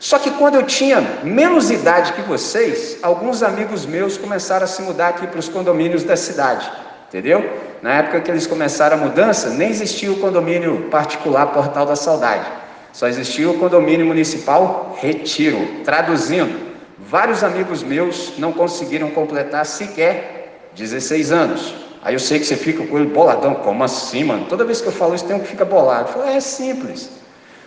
Só 0.00 0.18
que 0.18 0.30
quando 0.30 0.54
eu 0.54 0.62
tinha 0.62 1.02
menos 1.22 1.70
idade 1.70 2.14
que 2.14 2.22
vocês, 2.22 2.96
alguns 3.02 3.42
amigos 3.42 3.84
meus 3.84 4.16
começaram 4.16 4.64
a 4.64 4.66
se 4.66 4.80
mudar 4.80 5.08
aqui 5.08 5.26
para 5.26 5.38
os 5.38 5.50
condomínios 5.50 6.02
da 6.02 6.16
cidade. 6.16 6.70
Entendeu? 7.08 7.44
Na 7.82 7.98
época 7.98 8.22
que 8.22 8.30
eles 8.30 8.46
começaram 8.46 8.96
a 8.96 9.00
mudança, 9.00 9.50
nem 9.50 9.68
existia 9.68 10.10
o 10.10 10.18
condomínio 10.18 10.88
particular 10.90 11.48
Portal 11.48 11.84
da 11.84 11.94
Saudade. 11.94 12.50
Só 12.90 13.06
existia 13.06 13.50
o 13.50 13.58
condomínio 13.58 14.06
municipal 14.06 14.96
Retiro. 14.98 15.82
Traduzindo, 15.84 16.72
vários 16.98 17.44
amigos 17.44 17.82
meus 17.82 18.38
não 18.38 18.50
conseguiram 18.50 19.10
completar 19.10 19.66
sequer 19.66 20.58
16 20.74 21.32
anos. 21.32 21.91
Aí 22.02 22.14
eu 22.14 22.18
sei 22.18 22.40
que 22.40 22.44
você 22.44 22.56
fica 22.56 22.84
com 22.84 22.98
ele 22.98 23.06
boladão, 23.06 23.54
como 23.54 23.84
assim, 23.84 24.24
mano? 24.24 24.46
Toda 24.48 24.64
vez 24.64 24.80
que 24.80 24.88
eu 24.88 24.92
falo 24.92 25.14
isso, 25.14 25.24
tem 25.24 25.36
um 25.36 25.40
que 25.40 25.46
fica 25.46 25.64
bolado. 25.64 26.08
Eu 26.08 26.12
falo, 26.12 26.26
é 26.26 26.40
simples. 26.40 27.08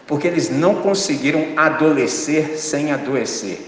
Porque 0.05 0.27
eles 0.27 0.49
não 0.49 0.75
conseguiram 0.75 1.47
adolescer 1.55 2.57
sem 2.57 2.91
adoecer. 2.91 3.59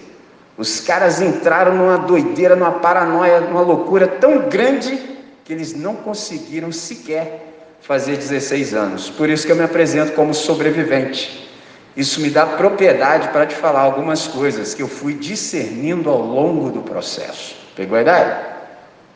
Os 0.57 0.81
caras 0.81 1.21
entraram 1.21 1.73
numa 1.73 1.97
doideira, 1.97 2.55
numa 2.55 2.73
paranoia, 2.73 3.39
numa 3.39 3.61
loucura 3.61 4.07
tão 4.07 4.49
grande 4.49 4.99
que 5.45 5.53
eles 5.53 5.73
não 5.73 5.95
conseguiram 5.95 6.71
sequer 6.71 7.45
fazer 7.79 8.17
16 8.17 8.73
anos. 8.73 9.09
Por 9.09 9.29
isso 9.29 9.45
que 9.45 9.51
eu 9.51 9.55
me 9.55 9.63
apresento 9.63 10.11
como 10.11 10.33
sobrevivente. 10.33 11.47
Isso 11.95 12.19
me 12.19 12.29
dá 12.29 12.45
propriedade 12.45 13.29
para 13.29 13.45
te 13.45 13.55
falar 13.55 13.81
algumas 13.81 14.27
coisas 14.27 14.73
que 14.73 14.81
eu 14.81 14.87
fui 14.87 15.13
discernindo 15.13 16.09
ao 16.09 16.21
longo 16.21 16.69
do 16.69 16.81
processo. 16.81 17.55
Pegou 17.75 17.97
a 17.97 18.01
ideia? 18.01 18.56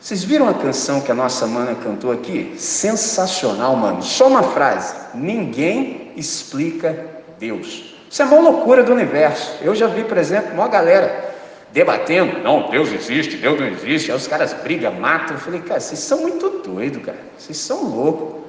Vocês 0.02 0.24
viram 0.24 0.48
a 0.48 0.54
canção 0.54 1.00
que 1.00 1.12
a 1.12 1.14
nossa 1.14 1.46
mana 1.46 1.76
cantou 1.76 2.10
aqui? 2.10 2.54
Sensacional, 2.56 3.76
mano. 3.76 4.02
Só 4.02 4.26
uma 4.26 4.42
frase: 4.42 4.96
Ninguém 5.14 6.10
explica 6.16 7.06
Deus. 7.38 7.94
Isso 8.10 8.20
é 8.20 8.24
uma 8.24 8.40
loucura 8.40 8.82
do 8.82 8.92
universo. 8.92 9.58
Eu 9.62 9.76
já 9.76 9.86
vi, 9.86 10.02
por 10.02 10.18
exemplo, 10.18 10.54
uma 10.54 10.66
galera 10.66 11.32
debatendo: 11.70 12.40
não, 12.40 12.68
Deus 12.68 12.92
existe, 12.92 13.36
Deus 13.36 13.60
não 13.60 13.68
existe. 13.68 14.10
Aí 14.10 14.16
os 14.16 14.26
caras 14.26 14.52
brigam, 14.52 14.92
matam. 14.94 15.36
Eu 15.36 15.40
falei, 15.40 15.60
cara, 15.60 15.78
vocês 15.78 16.00
são 16.00 16.22
muito 16.22 16.50
doidos, 16.68 17.04
cara. 17.04 17.18
Vocês 17.38 17.58
são 17.58 17.84
loucos. 17.84 18.42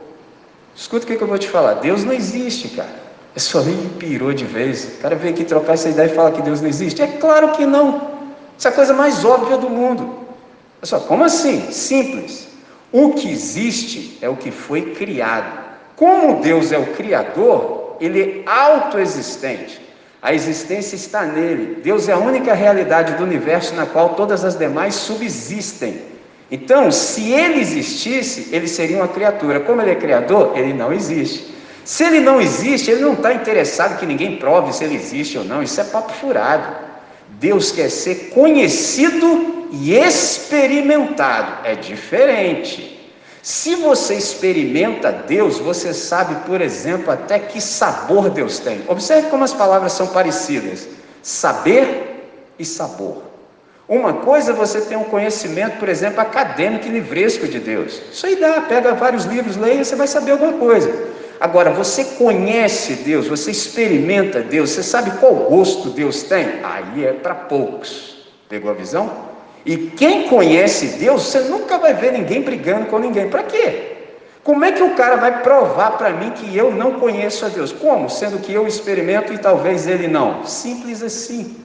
Escuta 0.75 1.05
o 1.05 1.07
que, 1.07 1.17
que 1.17 1.21
eu 1.21 1.27
vou 1.27 1.37
te 1.37 1.49
falar: 1.49 1.75
Deus 1.75 2.03
não 2.03 2.13
existe, 2.13 2.69
cara. 2.69 3.03
É 3.35 3.39
só 3.39 3.61
me 3.61 3.89
pirou 3.99 4.33
de 4.33 4.43
vez. 4.43 4.85
O 4.85 5.01
cara 5.03 5.15
veio 5.15 5.35
aqui 5.35 5.43
trocar 5.43 5.73
essa 5.73 5.87
ideia 5.87 6.07
e 6.07 6.15
fala 6.15 6.31
que 6.31 6.41
Deus 6.41 6.61
não 6.61 6.67
existe. 6.67 6.99
É 6.99 7.07
claro 7.07 7.51
que 7.51 7.63
não. 7.63 8.11
Isso 8.57 8.67
é 8.67 8.71
a 8.71 8.73
coisa 8.73 8.91
mais 8.91 9.23
óbvia 9.23 9.55
do 9.55 9.69
mundo. 9.69 10.22
Só, 10.83 10.99
como 10.99 11.23
assim? 11.23 11.71
Simples. 11.71 12.47
O 12.91 13.13
que 13.13 13.31
existe 13.31 14.17
é 14.21 14.29
o 14.29 14.35
que 14.35 14.51
foi 14.51 14.93
criado. 14.93 15.63
Como 15.95 16.41
Deus 16.41 16.71
é 16.71 16.77
o 16.77 16.93
Criador, 16.93 17.97
Ele 17.99 18.43
é 18.45 18.49
autoexistente. 18.49 19.81
A 20.21 20.33
existência 20.33 20.95
está 20.95 21.25
nele. 21.25 21.81
Deus 21.83 22.07
é 22.07 22.13
a 22.13 22.17
única 22.17 22.53
realidade 22.53 23.13
do 23.15 23.23
universo 23.23 23.75
na 23.75 23.85
qual 23.85 24.15
todas 24.15 24.45
as 24.45 24.57
demais 24.57 24.95
subsistem. 24.95 26.01
Então, 26.49 26.91
se 26.91 27.31
ele 27.31 27.59
existisse, 27.59 28.49
ele 28.53 28.67
seria 28.67 28.97
uma 28.97 29.07
criatura. 29.07 29.59
Como 29.59 29.81
ele 29.81 29.91
é 29.91 29.95
criador, 29.95 30.53
ele 30.55 30.71
não 30.71 30.93
existe. 30.93 31.53
Se 31.83 32.05
ele 32.05 32.21
não 32.21 32.39
existe, 32.39 32.89
ele 32.89 33.01
não 33.01 33.13
está 33.13 33.33
interessado 33.33 33.99
que 33.99 34.05
ninguém 34.05 34.37
prove 34.37 34.71
se 34.71 34.83
ele 34.83 34.95
existe 34.95 35.37
ou 35.37 35.43
não. 35.43 35.61
Isso 35.61 35.81
é 35.81 35.83
papo 35.83 36.13
furado. 36.13 36.92
Deus 37.43 37.73
quer 37.73 37.89
ser 37.89 38.29
conhecido 38.29 39.67
e 39.69 39.93
experimentado. 39.93 41.67
É 41.67 41.75
diferente. 41.75 42.93
Se 43.41 43.75
você 43.75 44.13
experimenta 44.13 45.11
Deus, 45.11 45.59
você 45.59 45.93
sabe, 45.93 46.47
por 46.47 46.61
exemplo, 46.61 47.11
até 47.11 47.37
que 47.37 47.59
sabor 47.59 48.29
Deus 48.29 48.59
tem. 48.59 48.81
Observe 48.87 49.27
como 49.29 49.43
as 49.43 49.53
palavras 49.53 49.91
são 49.91 50.07
parecidas: 50.07 50.87
saber 51.21 52.29
e 52.57 52.63
sabor. 52.63 53.23
Uma 53.89 54.13
coisa 54.13 54.53
é 54.53 54.55
você 54.55 54.79
tem 54.79 54.97
um 54.97 55.03
conhecimento, 55.03 55.79
por 55.79 55.89
exemplo, 55.89 56.21
acadêmico 56.21 56.87
e 56.87 56.91
livresco 56.91 57.45
de 57.45 57.59
Deus. 57.59 58.01
Isso 58.09 58.25
aí 58.25 58.37
dá, 58.37 58.61
pega 58.61 58.93
vários 58.93 59.25
livros, 59.25 59.57
leia, 59.57 59.83
você 59.83 59.97
vai 59.97 60.07
saber 60.07 60.31
alguma 60.31 60.53
coisa. 60.53 60.89
Agora, 61.43 61.71
você 61.71 62.05
conhece 62.05 62.93
Deus, 62.93 63.27
você 63.27 63.51
experimenta 63.51 64.39
Deus, 64.39 64.69
você 64.69 64.81
sabe 64.81 65.11
qual 65.19 65.35
gosto 65.35 65.89
Deus 65.89 66.23
tem? 66.23 66.47
Aí 66.63 67.03
é 67.03 67.11
para 67.11 67.35
poucos. 67.35 68.29
Pegou 68.47 68.71
a 68.71 68.73
visão? 68.73 69.11
E 69.65 69.75
quem 69.75 70.29
conhece 70.29 70.97
Deus, 70.99 71.23
você 71.23 71.41
nunca 71.41 71.77
vai 71.77 71.93
ver 71.93 72.13
ninguém 72.13 72.41
brigando 72.43 72.85
com 72.85 72.97
ninguém. 72.97 73.29
Para 73.29 73.43
quê? 73.43 73.91
Como 74.41 74.63
é 74.63 74.71
que 74.71 74.81
o 74.81 74.95
cara 74.95 75.17
vai 75.17 75.43
provar 75.43 75.97
para 75.97 76.11
mim 76.11 76.31
que 76.31 76.55
eu 76.55 76.71
não 76.71 76.93
conheço 76.93 77.45
a 77.45 77.49
Deus? 77.49 77.73
Como? 77.73 78.09
Sendo 78.09 78.39
que 78.39 78.53
eu 78.53 78.65
experimento 78.65 79.33
e 79.33 79.37
talvez 79.37 79.85
ele 79.85 80.07
não. 80.07 80.45
Simples 80.45 81.03
assim. 81.03 81.57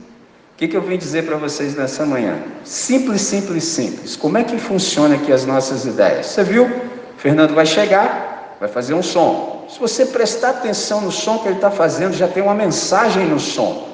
O 0.55 0.57
que, 0.57 0.67
que 0.67 0.77
eu 0.77 0.83
vim 0.83 0.99
dizer 0.99 1.25
para 1.25 1.37
vocês 1.37 1.77
nessa 1.77 2.05
manhã? 2.05 2.37
Simples, 2.65 3.21
simples, 3.21 3.63
simples. 3.63 4.17
Como 4.17 4.39
é 4.39 4.43
que 4.43 4.59
funciona 4.59 5.15
aqui 5.15 5.33
as 5.33 5.47
nossas 5.47 5.85
ideias? 5.85 6.27
Você 6.27 6.43
viu? 6.43 6.69
Fernando 7.17 7.55
vai 7.55 7.67
chegar, 7.67 8.28
vai 8.61 8.69
fazer 8.69 8.95
um 8.95 9.03
som. 9.03 9.67
Se 9.69 9.79
você 9.79 10.07
prestar 10.07 10.51
atenção 10.51 11.01
no 11.01 11.13
som 11.13 11.39
que 11.39 11.49
ele 11.49 11.57
está 11.57 11.71
fazendo, 11.71 12.15
já 12.15 12.27
tem 12.27 12.43
uma 12.43 12.55
mensagem 12.55 13.27
no 13.27 13.39
som. 13.39 13.89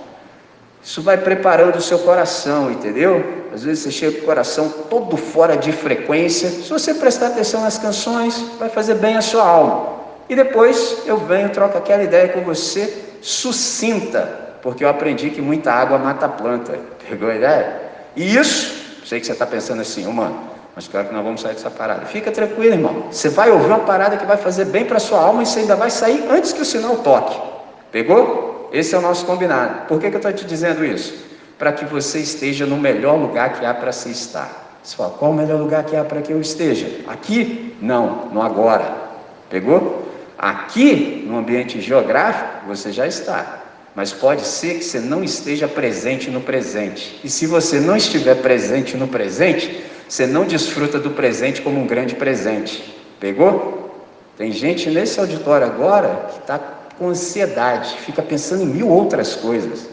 Isso 0.83 1.00
vai 1.00 1.16
preparando 1.16 1.76
o 1.76 1.80
seu 1.80 1.99
coração, 2.00 2.71
entendeu? 2.71 3.44
Às 3.52 3.64
vezes 3.64 3.85
você 3.85 3.90
chega 3.90 4.16
com 4.18 4.23
o 4.23 4.26
coração 4.26 4.68
todo 4.90 5.16
fora 5.16 5.56
de 5.56 5.73
frequência. 5.73 6.50
Se 6.50 6.68
você 6.68 6.92
prestar 6.92 7.28
atenção 7.28 7.62
nas 7.62 7.78
canções, 7.78 8.38
vai 8.59 8.68
fazer 8.68 8.97
bem 8.97 9.16
a 9.16 9.23
sua 9.23 9.47
alma. 9.47 9.94
E 10.28 10.37
depois 10.37 11.02
eu 11.06 11.16
venho, 11.16 11.49
troco 11.50 11.78
aquela 11.78 12.02
ideia 12.02 12.28
com 12.28 12.42
você, 12.42 13.02
sucinta, 13.23 14.56
porque 14.62 14.85
eu 14.85 14.88
aprendi 14.88 15.30
que 15.30 15.40
muita 15.40 15.73
água 15.73 15.99
mata 15.99 16.26
a 16.26 16.28
planta. 16.28 16.78
Pegou 17.09 17.30
a 17.30 17.35
ideia? 17.35 17.80
E 18.14 18.37
isso, 18.37 19.00
sei 19.06 19.21
que 19.21 19.26
você 19.26 19.33
está 19.33 19.47
pensando 19.47 19.80
assim, 19.80 20.06
oh, 20.06 20.12
mano, 20.12 20.38
mas 20.75 20.88
claro 20.88 21.09
que 21.09 21.14
nós 21.14 21.23
vamos 21.23 21.40
sair 21.40 21.54
dessa 21.54 21.71
parada. 21.71 22.07
Fica 22.07 22.33
tranquilo, 22.33 22.75
irmão. 22.75 23.07
Você 23.11 23.28
vai 23.28 23.50
ouvir 23.50 23.66
uma 23.66 23.81
parada 23.81 24.16
que 24.16 24.26
vai 24.26 24.37
fazer 24.37 24.64
bem 24.66 24.85
para 24.85 24.99
sua 24.99 25.21
alma 25.21 25.43
e 25.43 25.47
você 25.47 25.61
ainda 25.61 25.76
vai 25.76 25.90
sair 25.90 26.25
antes 26.28 26.52
que 26.52 26.62
o 26.62 26.64
sinal 26.64 26.97
toque. 26.97 27.40
Pegou? 27.93 28.69
Esse 28.73 28.95
é 28.95 28.99
o 28.99 29.00
nosso 29.00 29.25
combinado. 29.25 29.87
Por 29.87 30.00
que, 30.00 30.11
que 30.11 30.16
eu 30.16 30.19
estou 30.19 30.33
te 30.33 30.45
dizendo 30.45 30.85
isso? 30.85 31.14
Para 31.57 31.73
que 31.73 31.85
você 31.85 32.19
esteja 32.19 32.66
no 32.66 32.76
melhor 32.76 33.16
lugar 33.16 33.52
que 33.52 33.64
há 33.64 33.73
para 33.73 33.93
se 33.93 34.11
estar. 34.11 34.78
Você 34.83 34.97
fala, 34.97 35.11
qual 35.11 35.31
o 35.31 35.35
melhor 35.35 35.61
lugar 35.61 35.85
que 35.85 35.95
há 35.95 36.04
para 36.04 36.21
que 36.21 36.33
eu 36.33 36.40
esteja? 36.40 37.02
Aqui? 37.07 37.76
Não, 37.81 38.26
no 38.33 38.43
agora. 38.43 38.93
Pegou? 39.49 40.09
Aqui, 40.37 41.25
no 41.26 41.38
ambiente 41.38 41.81
geográfico, 41.81 42.66
você 42.66 42.90
já 42.90 43.07
está. 43.07 43.61
Mas 43.95 44.12
pode 44.12 44.43
ser 44.45 44.75
que 44.75 44.85
você 44.85 44.99
não 44.99 45.23
esteja 45.23 45.69
presente 45.69 46.28
no 46.28 46.40
presente. 46.40 47.21
E 47.23 47.31
se 47.31 47.47
você 47.47 47.78
não 47.78 47.97
estiver 47.97 48.35
presente 48.43 48.97
no 48.97 49.07
presente, 49.07 49.85
você 50.08 50.26
não 50.26 50.44
desfruta 50.44 50.99
do 50.99 51.11
presente 51.11 51.62
como 51.62 51.80
um 51.80 51.87
grande 51.87 52.14
presente. 52.14 52.94
Pegou? 53.18 54.04
Tem 54.37 54.52
gente 54.52 54.90
nesse 54.90 55.18
auditório 55.18 55.66
agora 55.66 56.28
que 56.32 56.38
está 56.40 56.58
com 56.99 57.08
ansiedade, 57.08 57.96
fica 57.99 58.23
pensando 58.23 58.62
em 58.62 58.66
mil 58.66 58.88
outras 58.88 59.34
coisas. 59.34 59.88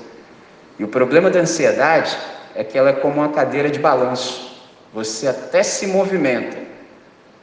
E 0.77 0.83
o 0.83 0.87
problema 0.87 1.29
da 1.29 1.39
ansiedade 1.39 2.15
é 2.55 2.63
que 2.63 2.77
ela 2.77 2.89
é 2.89 2.93
como 2.93 3.15
uma 3.15 3.29
cadeira 3.29 3.69
de 3.69 3.79
balanço. 3.79 4.59
Você 4.93 5.27
até 5.27 5.63
se 5.63 5.87
movimenta, 5.87 6.57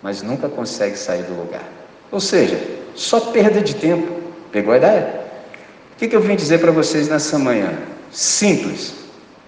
mas 0.02 0.22
nunca 0.22 0.48
consegue 0.48 0.96
sair 0.96 1.22
do 1.22 1.34
lugar. 1.34 1.64
Ou 2.10 2.20
seja, 2.20 2.60
só 2.94 3.20
perda 3.20 3.60
de 3.60 3.74
tempo. 3.74 4.20
Pegou 4.52 4.74
a 4.74 4.76
ideia? 4.76 5.20
O 5.94 5.98
que, 5.98 6.08
que 6.08 6.16
eu 6.16 6.20
vim 6.20 6.36
dizer 6.36 6.60
para 6.60 6.70
vocês 6.70 7.08
nessa 7.08 7.38
manhã? 7.38 7.72
Simples. 8.10 8.94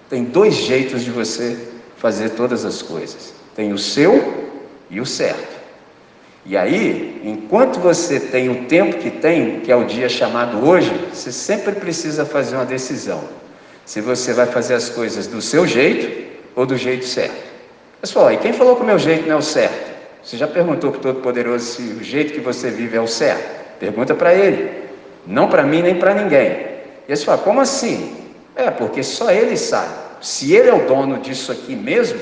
Tem 0.09 0.25
dois 0.25 0.55
jeitos 0.55 1.05
de 1.05 1.11
você 1.11 1.70
fazer 2.01 2.31
todas 2.31 2.65
as 2.65 2.83
coisas. 2.83 3.35
Tem 3.55 3.73
o 3.73 3.79
seu 3.79 4.51
e 4.89 5.01
o 5.01 5.07
certo. 5.07 5.61
E 6.47 6.57
aí, 6.57 7.21
enquanto 7.23 7.79
você 7.79 8.19
tem 8.19 8.49
o 8.49 8.65
tempo 8.65 8.97
que 8.97 9.11
tem, 9.11 9.61
que 9.61 9.71
é 9.71 9.77
o 9.77 9.85
dia 9.85 10.09
chamado 10.09 10.67
hoje, 10.67 10.91
você 11.13 11.31
sempre 11.31 11.73
precisa 11.73 12.25
fazer 12.25 12.57
uma 12.57 12.65
decisão. 12.65 13.23
Se 13.85 14.01
você 14.01 14.33
vai 14.33 14.47
fazer 14.47 14.75
as 14.75 14.89
coisas 14.89 15.27
do 15.27 15.43
seu 15.43 15.67
jeito 15.67 16.31
ou 16.57 16.65
do 16.65 16.77
jeito 16.77 17.05
certo. 17.05 17.51
Pessoal, 18.01 18.33
e 18.33 18.39
quem 18.39 18.55
falou 18.55 18.77
que 18.77 18.83
o 18.83 18.87
meu 18.87 18.99
jeito 18.99 19.29
não 19.29 19.35
é 19.35 19.39
o 19.39 19.43
certo? 19.43 19.91
Você 20.23 20.39
já 20.39 20.49
perguntou 20.49 20.91
para 20.91 20.99
o 20.99 21.03
Todo-Poderoso 21.03 21.65
se 21.65 21.83
o 21.83 22.03
jeito 22.03 22.33
que 22.33 22.41
você 22.41 22.71
vive 22.71 22.97
é 22.97 23.01
o 23.01 23.07
certo? 23.07 23.79
Pergunta 23.79 24.15
para 24.15 24.33
ele. 24.33 24.71
Não 25.27 25.49
para 25.49 25.63
mim 25.63 25.83
nem 25.83 25.97
para 25.97 26.15
ninguém. 26.15 26.67
E 27.07 27.15
você 27.15 27.25
fala, 27.25 27.39
como 27.39 27.61
assim? 27.61 28.17
É, 28.57 28.71
porque 28.71 29.03
só 29.03 29.31
ele 29.31 29.57
sabe 29.57 30.10
se 30.21 30.55
ele 30.55 30.69
é 30.69 30.75
o 30.75 30.87
dono 30.87 31.19
disso 31.19 31.51
aqui 31.51 31.75
mesmo, 31.75 32.21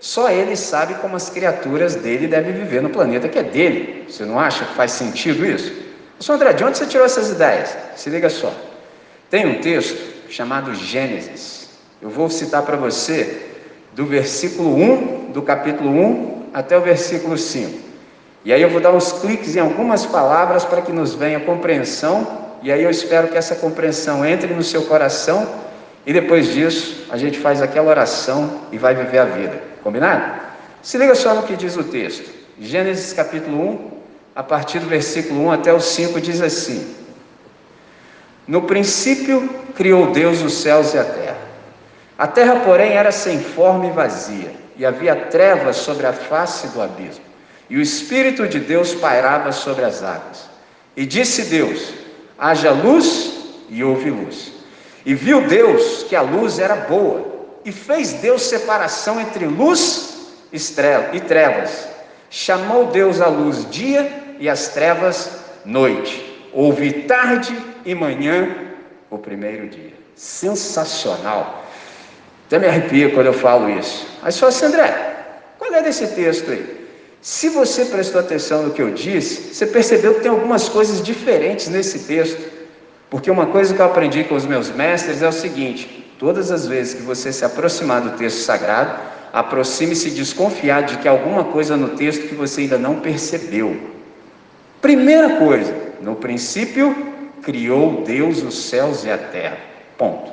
só 0.00 0.30
ele 0.30 0.56
sabe 0.56 0.94
como 0.94 1.16
as 1.16 1.28
criaturas 1.28 1.94
dele 1.94 2.26
devem 2.26 2.52
viver 2.52 2.80
no 2.80 2.88
planeta 2.88 3.28
que 3.28 3.38
é 3.38 3.42
dele. 3.42 4.06
Você 4.08 4.24
não 4.24 4.38
acha 4.38 4.64
que 4.64 4.74
faz 4.74 4.92
sentido 4.92 5.44
isso? 5.44 5.72
Sr. 6.18 6.32
André, 6.32 6.52
de 6.54 6.64
onde 6.64 6.78
você 6.78 6.86
tirou 6.86 7.04
essas 7.04 7.30
ideias? 7.30 7.76
Se 7.96 8.08
liga 8.08 8.30
só. 8.30 8.52
Tem 9.28 9.46
um 9.46 9.60
texto 9.60 10.30
chamado 10.30 10.74
Gênesis. 10.74 11.68
Eu 12.00 12.08
vou 12.08 12.30
citar 12.30 12.62
para 12.62 12.76
você 12.76 13.46
do 13.92 14.06
versículo 14.06 14.74
1 14.74 15.32
do 15.32 15.42
capítulo 15.42 15.90
1 15.90 16.50
até 16.54 16.76
o 16.76 16.80
versículo 16.80 17.36
5. 17.36 17.78
E 18.44 18.52
aí 18.52 18.62
eu 18.62 18.70
vou 18.70 18.80
dar 18.80 18.92
uns 18.92 19.12
cliques 19.12 19.54
em 19.54 19.60
algumas 19.60 20.06
palavras 20.06 20.64
para 20.64 20.80
que 20.80 20.92
nos 20.92 21.14
venha 21.14 21.40
compreensão, 21.40 22.26
e 22.62 22.72
aí 22.72 22.82
eu 22.82 22.90
espero 22.90 23.28
que 23.28 23.36
essa 23.36 23.54
compreensão 23.54 24.24
entre 24.24 24.54
no 24.54 24.62
seu 24.62 24.82
coração 24.82 25.46
e 26.10 26.12
depois 26.12 26.52
disso, 26.52 27.06
a 27.08 27.16
gente 27.16 27.38
faz 27.38 27.62
aquela 27.62 27.88
oração 27.88 28.62
e 28.72 28.78
vai 28.78 28.96
viver 28.96 29.18
a 29.18 29.26
vida. 29.26 29.62
Combinado? 29.80 30.40
Se 30.82 30.98
liga 30.98 31.14
só 31.14 31.36
no 31.36 31.44
que 31.44 31.54
diz 31.54 31.76
o 31.76 31.84
texto. 31.84 32.28
Gênesis 32.58 33.12
capítulo 33.12 33.56
1, 33.56 33.90
a 34.34 34.42
partir 34.42 34.80
do 34.80 34.88
versículo 34.88 35.44
1 35.44 35.52
até 35.52 35.72
o 35.72 35.78
5, 35.78 36.20
diz 36.20 36.40
assim: 36.40 36.96
No 38.44 38.62
princípio 38.62 39.48
criou 39.76 40.10
Deus 40.10 40.42
os 40.42 40.54
céus 40.54 40.94
e 40.94 40.98
a 40.98 41.04
terra. 41.04 41.38
A 42.18 42.26
terra, 42.26 42.56
porém, 42.64 42.94
era 42.94 43.12
sem 43.12 43.38
forma 43.38 43.86
e 43.86 43.92
vazia, 43.92 44.52
e 44.76 44.84
havia 44.84 45.14
trevas 45.14 45.76
sobre 45.76 46.08
a 46.08 46.12
face 46.12 46.66
do 46.70 46.82
abismo. 46.82 47.24
E 47.68 47.76
o 47.76 47.80
Espírito 47.80 48.48
de 48.48 48.58
Deus 48.58 48.96
pairava 48.96 49.52
sobre 49.52 49.84
as 49.84 50.02
águas. 50.02 50.50
E 50.96 51.06
disse 51.06 51.44
Deus: 51.44 51.92
haja 52.36 52.72
luz, 52.72 53.30
e 53.68 53.84
houve 53.84 54.10
luz. 54.10 54.58
E 55.04 55.14
viu 55.14 55.46
Deus 55.46 56.04
que 56.08 56.16
a 56.16 56.22
luz 56.22 56.58
era 56.58 56.76
boa, 56.76 57.26
e 57.64 57.72
fez 57.72 58.14
Deus 58.14 58.42
separação 58.42 59.20
entre 59.20 59.46
luz 59.46 60.32
e 60.52 61.20
trevas. 61.20 61.88
Chamou 62.28 62.86
Deus 62.86 63.20
a 63.20 63.26
luz 63.26 63.68
dia, 63.70 64.20
e 64.40 64.48
as 64.48 64.68
trevas 64.68 65.30
noite. 65.64 66.48
Houve 66.52 66.92
tarde 67.02 67.56
e 67.84 67.94
manhã 67.94 68.48
o 69.10 69.18
primeiro 69.18 69.68
dia. 69.68 69.92
Sensacional. 70.16 71.64
Até 72.46 72.58
me 72.58 72.66
arrepio 72.66 73.12
quando 73.12 73.26
eu 73.26 73.32
falo 73.32 73.70
isso. 73.70 74.06
Mas 74.22 74.34
só 74.34 74.48
assim, 74.48 74.66
André, 74.66 75.16
qual 75.58 75.72
é 75.72 75.82
desse 75.82 76.08
texto 76.08 76.50
aí? 76.50 76.88
Se 77.20 77.50
você 77.50 77.84
prestou 77.84 78.20
atenção 78.20 78.62
no 78.62 78.72
que 78.72 78.80
eu 78.80 78.90
disse, 78.90 79.54
você 79.54 79.66
percebeu 79.66 80.14
que 80.14 80.20
tem 80.20 80.30
algumas 80.30 80.68
coisas 80.68 81.02
diferentes 81.02 81.68
nesse 81.68 82.00
texto. 82.00 82.59
Porque 83.10 83.30
uma 83.30 83.46
coisa 83.46 83.74
que 83.74 83.80
eu 83.80 83.86
aprendi 83.86 84.22
com 84.22 84.36
os 84.36 84.46
meus 84.46 84.70
mestres 84.70 85.20
é 85.20 85.28
o 85.28 85.32
seguinte: 85.32 86.14
todas 86.18 86.52
as 86.52 86.66
vezes 86.66 86.94
que 86.94 87.02
você 87.02 87.32
se 87.32 87.44
aproximar 87.44 88.00
do 88.00 88.16
texto 88.16 88.38
sagrado, 88.38 88.98
aproxime-se 89.32 90.10
desconfiado 90.12 90.92
de 90.92 90.98
que 90.98 91.08
alguma 91.08 91.44
coisa 91.44 91.76
no 91.76 91.90
texto 91.90 92.28
que 92.28 92.34
você 92.34 92.62
ainda 92.62 92.78
não 92.78 93.00
percebeu. 93.00 93.76
Primeira 94.80 95.36
coisa, 95.36 95.74
no 96.00 96.14
princípio 96.14 96.94
criou 97.42 98.02
Deus 98.02 98.42
os 98.42 98.68
céus 98.68 99.04
e 99.04 99.10
a 99.10 99.18
terra. 99.18 99.58
Ponto. 99.98 100.30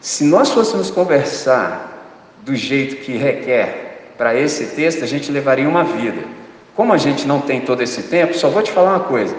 Se 0.00 0.24
nós 0.24 0.50
fôssemos 0.50 0.90
conversar 0.90 1.88
do 2.42 2.54
jeito 2.54 2.96
que 2.96 3.16
requer 3.16 4.12
para 4.16 4.34
esse 4.34 4.66
texto, 4.76 5.02
a 5.02 5.06
gente 5.06 5.32
levaria 5.32 5.68
uma 5.68 5.82
vida. 5.82 6.22
Como 6.76 6.92
a 6.92 6.96
gente 6.96 7.26
não 7.26 7.40
tem 7.40 7.60
todo 7.60 7.82
esse 7.82 8.04
tempo, 8.04 8.36
só 8.36 8.48
vou 8.48 8.62
te 8.62 8.70
falar 8.70 8.90
uma 8.90 9.04
coisa. 9.04 9.34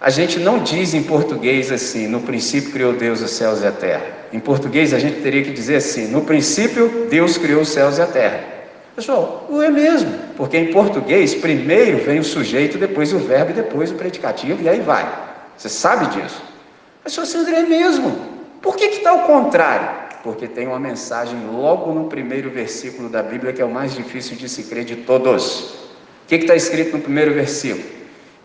A 0.00 0.08
gente 0.08 0.38
não 0.38 0.60
diz 0.60 0.94
em 0.94 1.02
português 1.02 1.70
assim, 1.70 2.06
no 2.06 2.22
princípio 2.22 2.72
criou 2.72 2.94
Deus 2.94 3.20
os 3.20 3.32
céus 3.32 3.60
e 3.60 3.66
a 3.66 3.72
terra. 3.72 4.06
Em 4.32 4.40
português 4.40 4.94
a 4.94 4.98
gente 4.98 5.20
teria 5.20 5.42
que 5.42 5.50
dizer 5.50 5.76
assim, 5.76 6.06
no 6.06 6.22
princípio 6.22 7.06
Deus 7.10 7.36
criou 7.36 7.60
os 7.60 7.68
céus 7.68 7.98
e 7.98 8.00
a 8.02 8.06
terra. 8.06 8.42
Pessoal, 8.96 9.46
não 9.50 9.62
é 9.62 9.70
mesmo, 9.70 10.10
porque 10.38 10.56
em 10.56 10.72
português 10.72 11.34
primeiro 11.34 11.98
vem 11.98 12.18
o 12.18 12.24
sujeito, 12.24 12.78
depois 12.78 13.12
o 13.12 13.18
verbo 13.18 13.52
depois 13.52 13.90
o 13.90 13.94
predicativo 13.94 14.62
e 14.62 14.70
aí 14.70 14.80
vai. 14.80 15.06
Você 15.54 15.68
sabe 15.68 16.06
disso? 16.06 16.42
Mas 17.04 17.12
se 17.12 17.36
André 17.36 17.56
é 17.56 17.62
mesmo, 17.66 18.18
por 18.62 18.76
que 18.76 18.84
está 18.84 19.10
ao 19.10 19.26
contrário? 19.26 20.00
Porque 20.22 20.46
tem 20.46 20.66
uma 20.66 20.80
mensagem 20.80 21.38
logo 21.52 21.92
no 21.92 22.04
primeiro 22.06 22.48
versículo 22.48 23.10
da 23.10 23.22
Bíblia 23.22 23.52
que 23.52 23.60
é 23.60 23.64
o 23.66 23.70
mais 23.70 23.94
difícil 23.94 24.34
de 24.34 24.48
se 24.48 24.62
crer 24.62 24.84
de 24.84 24.96
todos. 24.96 25.60
O 26.24 26.26
que 26.26 26.36
está 26.36 26.56
escrito 26.56 26.96
no 26.96 27.02
primeiro 27.02 27.34
versículo? 27.34 27.99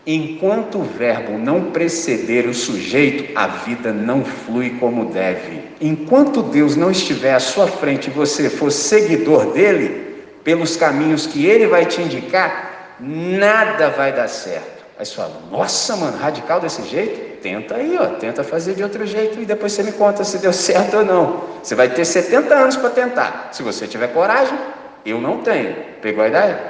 Enquanto 0.08 0.78
o 0.78 0.84
verbo 0.84 1.36
não 1.36 1.72
preceder 1.72 2.46
o 2.46 2.54
sujeito, 2.54 3.36
a 3.36 3.48
vida 3.48 3.92
não 3.92 4.24
flui 4.24 4.76
como 4.78 5.06
deve. 5.06 5.62
Enquanto 5.80 6.44
Deus 6.44 6.76
não 6.76 6.92
estiver 6.92 7.34
à 7.34 7.40
sua 7.40 7.66
frente 7.66 8.06
e 8.06 8.12
você 8.12 8.48
for 8.48 8.70
seguidor 8.70 9.46
dele, 9.46 10.24
pelos 10.44 10.76
caminhos 10.76 11.26
que 11.26 11.44
ele 11.44 11.66
vai 11.66 11.86
te 11.86 12.00
indicar, 12.00 12.94
nada 13.00 13.90
vai 13.90 14.12
dar 14.12 14.28
certo. 14.28 14.84
Aí 14.96 15.04
você 15.04 15.12
fala, 15.12 15.42
nossa, 15.50 15.96
mano, 15.96 16.16
radical 16.16 16.60
desse 16.60 16.82
jeito? 16.84 17.42
Tenta 17.42 17.74
aí, 17.74 17.98
ó, 17.98 18.06
tenta 18.06 18.44
fazer 18.44 18.74
de 18.74 18.84
outro 18.84 19.04
jeito 19.04 19.40
e 19.40 19.44
depois 19.44 19.72
você 19.72 19.82
me 19.82 19.90
conta 19.90 20.22
se 20.22 20.38
deu 20.38 20.52
certo 20.52 20.98
ou 20.98 21.04
não. 21.04 21.42
Você 21.60 21.74
vai 21.74 21.88
ter 21.88 22.04
70 22.04 22.54
anos 22.54 22.76
para 22.76 22.90
tentar. 22.90 23.48
Se 23.50 23.60
você 23.60 23.88
tiver 23.88 24.12
coragem, 24.12 24.56
eu 25.04 25.20
não 25.20 25.38
tenho. 25.38 25.74
Pegou 26.00 26.22
a 26.22 26.28
ideia? 26.28 26.60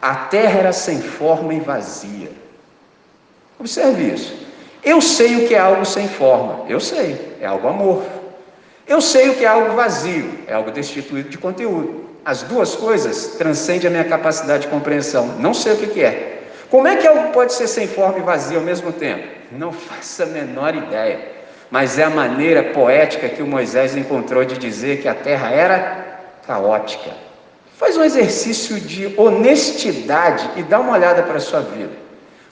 A 0.00 0.14
terra 0.14 0.60
era 0.60 0.72
sem 0.72 1.02
forma 1.02 1.52
e 1.52 1.58
vazia 1.58 2.47
Observe 3.58 4.14
isso. 4.14 4.48
Eu 4.84 5.00
sei 5.00 5.44
o 5.44 5.48
que 5.48 5.54
é 5.54 5.58
algo 5.58 5.84
sem 5.84 6.08
forma, 6.08 6.64
eu 6.68 6.78
sei, 6.78 7.36
é 7.40 7.46
algo 7.46 7.68
amorfo. 7.68 8.08
Eu 8.86 9.00
sei 9.00 9.28
o 9.28 9.34
que 9.34 9.44
é 9.44 9.48
algo 9.48 9.74
vazio, 9.74 10.30
é 10.46 10.54
algo 10.54 10.70
destituído 10.70 11.28
de 11.28 11.36
conteúdo. 11.36 12.06
As 12.24 12.42
duas 12.42 12.74
coisas 12.74 13.36
transcendem 13.36 13.88
a 13.88 13.90
minha 13.90 14.04
capacidade 14.04 14.62
de 14.62 14.68
compreensão. 14.68 15.26
Não 15.38 15.52
sei 15.52 15.74
o 15.74 15.76
que, 15.76 15.86
que 15.88 16.02
é. 16.02 16.42
Como 16.70 16.86
é 16.86 16.96
que 16.96 17.06
algo 17.06 17.32
pode 17.32 17.52
ser 17.52 17.66
sem 17.66 17.86
forma 17.86 18.18
e 18.18 18.22
vazio 18.22 18.58
ao 18.58 18.64
mesmo 18.64 18.92
tempo? 18.92 19.26
Não 19.52 19.72
faço 19.74 20.22
a 20.22 20.26
menor 20.26 20.74
ideia. 20.74 21.20
Mas 21.70 21.98
é 21.98 22.04
a 22.04 22.10
maneira 22.10 22.62
poética 22.72 23.28
que 23.28 23.42
o 23.42 23.46
Moisés 23.46 23.94
encontrou 23.94 24.44
de 24.44 24.56
dizer 24.56 25.02
que 25.02 25.08
a 25.08 25.14
terra 25.14 25.50
era 25.50 26.06
caótica. 26.46 27.10
Faz 27.76 27.96
um 27.96 28.02
exercício 28.02 28.80
de 28.80 29.14
honestidade 29.18 30.48
e 30.56 30.62
dá 30.62 30.80
uma 30.80 30.94
olhada 30.94 31.22
para 31.22 31.36
a 31.36 31.40
sua 31.40 31.60
vida. 31.60 32.07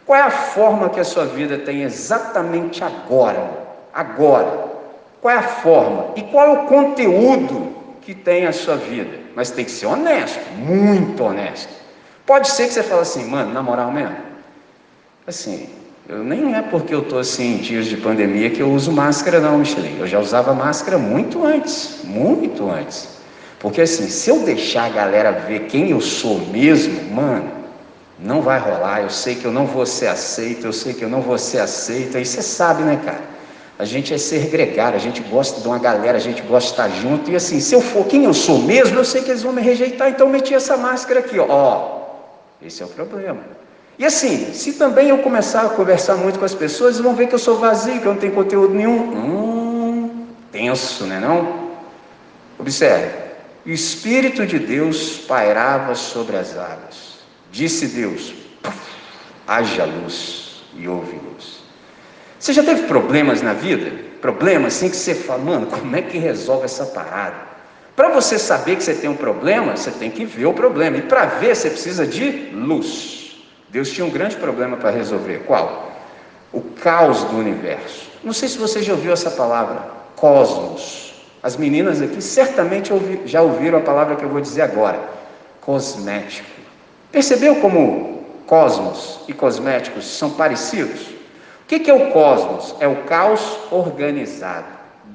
Qual 0.07 0.17
é 0.17 0.23
a 0.23 0.31
forma 0.31 0.89
que 0.89 1.01
a 1.01 1.05
sua 1.05 1.25
vida 1.27 1.59
tem 1.59 1.83
exatamente 1.83 2.85
agora? 2.85 3.51
Agora. 3.93 4.67
Qual 5.21 5.35
é 5.35 5.39
a 5.39 5.43
forma? 5.43 6.13
E 6.15 6.23
qual 6.23 6.47
é 6.47 6.51
o 6.61 6.67
conteúdo 6.67 7.75
que 8.03 8.15
tem 8.15 8.47
a 8.47 8.53
sua 8.53 8.77
vida? 8.77 9.19
Mas 9.35 9.51
tem 9.51 9.65
que 9.65 9.71
ser 9.71 9.87
honesto, 9.87 10.41
muito 10.57 11.25
honesto. 11.25 11.73
Pode 12.25 12.49
ser 12.51 12.69
que 12.69 12.75
você 12.75 12.83
fale 12.83 13.01
assim, 13.01 13.29
mano, 13.29 13.53
na 13.53 13.63
moral 13.63 13.91
mesmo, 13.91 14.17
assim, 15.27 15.69
eu 16.09 16.23
nem 16.23 16.55
é 16.55 16.63
porque 16.63 16.95
eu 16.95 17.01
estou 17.01 17.19
assim 17.19 17.57
em 17.57 17.59
dias 17.59 17.87
de 17.87 17.97
pandemia 17.97 18.49
que 18.49 18.61
eu 18.61 18.71
uso 18.71 18.93
máscara, 18.93 19.41
não, 19.41 19.59
Michelin. 19.59 19.99
Eu 19.99 20.07
já 20.07 20.21
usava 20.21 20.55
máscara 20.55 20.99
muito 20.99 21.45
antes, 21.45 21.99
muito 22.05 22.71
antes. 22.71 23.09
Porque 23.59 23.81
assim, 23.81 24.09
se 24.09 24.31
eu 24.31 24.41
deixar 24.41 24.85
a 24.85 24.89
galera 24.89 25.33
ver 25.33 25.67
quem 25.67 25.91
eu 25.91 26.01
sou 26.01 26.39
mesmo, 26.47 27.13
mano, 27.13 27.51
não 28.19 28.41
vai 28.41 28.59
rolar, 28.59 29.03
eu 29.03 29.11
sei 29.11 29.35
que 29.35 29.45
eu 29.45 29.53
não 29.53 29.67
vou 29.67 29.85
ser 29.85 30.07
aceito, 30.07 30.67
eu 30.67 30.73
sei 30.73 30.95
que 30.95 31.03
eu 31.03 31.09
não 31.09 31.21
vou 31.21 31.37
ser 31.37 31.59
aceito. 31.59 32.17
Aí 32.17 32.25
você 32.25 32.41
sabe, 32.41 32.83
né, 32.83 33.01
cara? 33.05 33.37
A 33.79 33.85
gente 33.85 34.15
é 34.15 34.19
ser 34.19 34.49
gregário, 34.49 34.97
a 34.97 35.01
gente 35.01 35.21
gosta 35.21 35.61
de 35.61 35.67
uma 35.67 35.79
galera, 35.79 36.17
a 36.17 36.21
gente 36.21 36.41
gosta 36.41 36.69
de 36.69 36.91
estar 36.91 37.01
junto. 37.01 37.31
E 37.31 37.37
assim, 37.37 37.61
se 37.61 37.75
eu 37.75 37.81
for 37.83 38.07
quem 38.07 38.25
eu 38.25 38.33
sou 38.33 38.59
mesmo, 38.61 38.99
eu 38.99 39.05
sei 39.05 39.23
que 39.23 39.31
eles 39.31 39.43
vão 39.43 39.53
me 39.53 39.61
rejeitar, 39.61 40.09
então 40.09 40.29
meti 40.29 40.55
essa 40.55 40.79
máscara 40.79 41.21
aqui, 41.21 41.39
ó. 41.39 41.47
ó. 41.47 41.97
Esse 42.63 42.83
é 42.83 42.87
o 42.87 42.89
problema. 42.89 43.41
E 43.99 44.05
assim, 44.05 44.53
se 44.55 44.75
também 44.75 45.09
eu 45.11 45.19
começar 45.19 45.63
a 45.63 45.69
conversar 45.69 46.17
muito 46.17 46.39
com 46.39 46.45
as 46.45 46.55
pessoas, 46.55 46.95
eles 46.95 47.05
vão 47.05 47.15
ver 47.15 47.27
que 47.29 47.35
eu 47.35 47.39
sou 47.39 47.59
vazio, 47.59 48.01
que 48.01 48.07
eu 48.07 48.15
não 48.15 48.21
tenho 48.21 48.33
conteúdo 48.33 48.73
nenhum. 48.73 48.99
Hum, 48.99 50.27
tenso, 50.51 51.05
né 51.05 51.21
não? 51.21 51.67
Observe, 52.59 53.11
o 53.67 53.71
Espírito 53.71 54.47
de 54.47 54.59
Deus 54.59 55.19
pairava 55.19 55.95
sobre 55.95 56.37
as 56.37 56.57
águas. 56.57 57.16
Disse 57.51 57.87
Deus: 57.89 58.35
haja 59.47 59.85
luz 59.85 60.63
e 60.77 60.89
houve 60.89 61.17
luz. 61.17 61.61
Você 62.39 62.53
já 62.53 62.63
teve 62.63 62.83
problemas 62.83 63.43
na 63.43 63.53
vida? 63.53 63.93
Problemas 64.21 64.77
assim 64.77 64.91
que 64.91 64.97
você 64.97 65.15
fala, 65.15 65.43
mano, 65.43 65.67
como 65.67 65.97
é 65.97 66.03
que 66.03 66.19
resolve 66.19 66.65
essa 66.65 66.87
parada? 66.87 67.47
Para 67.95 68.11
você 68.11 68.39
saber 68.39 68.77
que 68.77 68.85
você 68.85 68.95
tem 68.95 69.09
um 69.09 69.17
problema, 69.17 69.75
você 69.75 69.91
tem 69.91 70.11
que 70.11 70.25
ver 70.25 70.47
o 70.47 70.53
problema. 70.53 70.99
E 70.99 71.03
para 71.03 71.25
ver, 71.25 71.57
você 71.57 71.71
precisa 71.71 72.07
de 72.07 72.51
luz. 72.53 73.37
Deus 73.71 73.91
tinha 73.91 74.07
um 74.07 74.11
grande 74.11 74.37
problema 74.37 74.77
para 74.77 74.91
resolver. 74.91 75.45
Qual? 75.47 75.93
O 76.53 76.61
caos 76.61 77.25
do 77.25 77.39
universo. 77.39 78.11
Não 78.23 78.33
sei 78.33 78.49
se 78.49 78.59
você 78.59 78.83
já 78.83 78.93
ouviu 78.93 79.13
essa 79.13 79.31
palavra, 79.31 79.89
cosmos. 80.15 81.15
As 81.43 81.57
meninas 81.57 82.03
aqui 82.03 82.21
certamente 82.21 82.91
já 83.25 83.41
ouviram 83.41 83.79
a 83.79 83.83
palavra 83.83 84.17
que 84.17 84.25
eu 84.25 84.29
vou 84.29 84.41
dizer 84.41 84.63
agora: 84.63 85.01
cosmético. 85.61 86.56
Percebeu 87.13 87.57
como 87.57 88.25
cosmos 88.47 89.21
e 89.29 89.33
cosméticos 89.33 90.07
são 90.07 90.31
parecidos? 90.31 91.09
O 91.63 91.67
que 91.67 91.91
é 91.91 91.95
o 91.95 92.11
cosmos? 92.13 92.75
É 92.79 92.87
o 92.87 93.05
caos 93.05 93.59
organizado. 93.71 94.67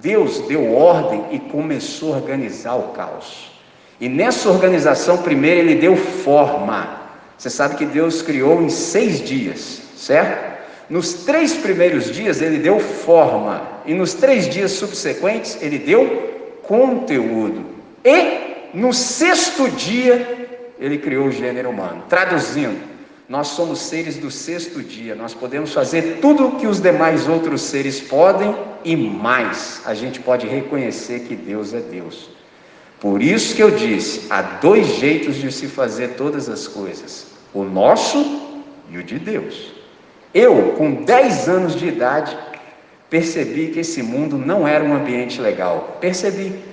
Deus 0.02 0.40
deu 0.48 0.74
ordem 0.74 1.26
e 1.32 1.40
começou 1.40 2.14
a 2.14 2.18
organizar 2.18 2.76
o 2.76 2.90
caos. 2.90 3.52
E 4.00 4.10
nessa 4.10 4.50
organização, 4.50 5.20
primeiro, 5.20 5.60
ele 5.60 5.76
deu 5.76 5.96
forma. 5.96 7.00
Você 7.38 7.50
sabe 7.50 7.76
que 7.76 7.86
Deus 7.86 8.22
criou 8.22 8.62
em 8.62 8.70
seis 8.70 9.22
dias, 9.22 9.82
certo? 9.96 10.52
Nos 10.90 11.14
três 11.14 11.54
primeiros 11.54 12.12
dias, 12.12 12.42
ele 12.42 12.58
deu 12.58 12.80
forma. 12.80 13.62
E 13.86 13.94
nos 13.94 14.14
três 14.14 14.50
dias 14.50 14.72
subsequentes, 14.72 15.58
ele 15.62 15.78
deu 15.78 16.60
conteúdo. 16.64 17.64
E 18.04 18.70
no 18.74 18.92
sexto 18.92 19.70
dia, 19.70 20.41
ele 20.82 20.98
criou 20.98 21.28
o 21.28 21.32
gênero 21.32 21.70
humano. 21.70 22.04
Traduzindo, 22.10 22.82
nós 23.30 23.50
somos 23.50 23.80
seres 23.80 24.18
do 24.18 24.32
sexto 24.32 24.82
dia, 24.82 25.14
nós 25.14 25.34
podemos 25.34 25.72
fazer 25.72 26.18
tudo 26.20 26.48
o 26.48 26.56
que 26.56 26.66
os 26.66 26.82
demais 26.82 27.30
outros 27.30 27.62
seres 27.62 28.02
podem 28.02 28.54
e 28.84 28.96
mais. 28.98 29.82
A 29.86 29.94
gente 29.94 30.20
pode 30.20 30.48
reconhecer 30.48 31.22
que 31.22 31.36
Deus 31.36 31.72
é 31.74 31.80
Deus. 31.80 32.32
Por 33.00 33.22
isso 33.22 33.56
que 33.56 33.62
eu 33.62 33.72
disse: 33.72 34.26
há 34.30 34.42
dois 34.42 34.88
jeitos 34.98 35.36
de 35.36 35.52
se 35.52 35.68
fazer 35.68 36.16
todas 36.18 36.50
as 36.50 36.68
coisas: 36.68 37.28
o 37.54 37.64
nosso 37.64 38.42
e 38.90 38.98
o 38.98 39.04
de 39.04 39.20
Deus. 39.20 39.72
Eu, 40.34 40.74
com 40.78 41.04
10 41.04 41.48
anos 41.48 41.76
de 41.76 41.88
idade, 41.88 42.38
percebi 43.10 43.68
que 43.68 43.82
esse 43.82 44.02
mundo 44.02 44.38
não 44.38 44.68
era 44.68 44.84
um 44.84 44.96
ambiente 44.96 45.40
legal. 45.40 45.98
Percebi. 46.02 46.71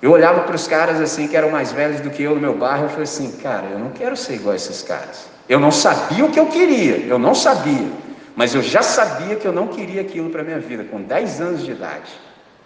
Eu 0.00 0.12
olhava 0.12 0.42
para 0.42 0.54
os 0.54 0.68
caras 0.68 1.00
assim 1.00 1.26
que 1.26 1.36
eram 1.36 1.50
mais 1.50 1.72
velhos 1.72 2.00
do 2.00 2.10
que 2.10 2.22
eu 2.22 2.34
no 2.34 2.40
meu 2.40 2.54
bairro, 2.54 2.84
eu 2.84 2.88
falei 2.88 3.02
assim, 3.02 3.32
cara, 3.42 3.66
eu 3.66 3.78
não 3.78 3.90
quero 3.90 4.16
ser 4.16 4.34
igual 4.34 4.52
a 4.52 4.56
esses 4.56 4.80
caras. 4.82 5.26
Eu 5.48 5.58
não 5.58 5.72
sabia 5.72 6.24
o 6.24 6.30
que 6.30 6.38
eu 6.38 6.46
queria, 6.46 6.98
eu 6.98 7.18
não 7.18 7.34
sabia, 7.34 7.88
mas 8.36 8.54
eu 8.54 8.62
já 8.62 8.80
sabia 8.80 9.34
que 9.34 9.46
eu 9.46 9.52
não 9.52 9.66
queria 9.66 10.00
aquilo 10.02 10.30
para 10.30 10.44
minha 10.44 10.60
vida, 10.60 10.84
com 10.84 11.02
10 11.02 11.40
anos 11.40 11.64
de 11.64 11.72
idade. 11.72 12.12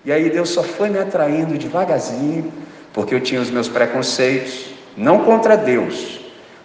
E 0.05 0.13
aí 0.13 0.29
Deus 0.29 0.51
só 0.51 0.63
foi 0.63 0.91
me 0.91 0.99
atraindo 0.99 1.57
devagarzinho, 1.57 2.53
porque 2.93 3.15
eu 3.15 3.21
tinha 3.21 3.41
os 3.41 3.51
meus 3.51 3.69
preconceitos, 3.69 4.67
não 4.95 5.25
contra 5.25 5.57
Deus, 5.57 6.21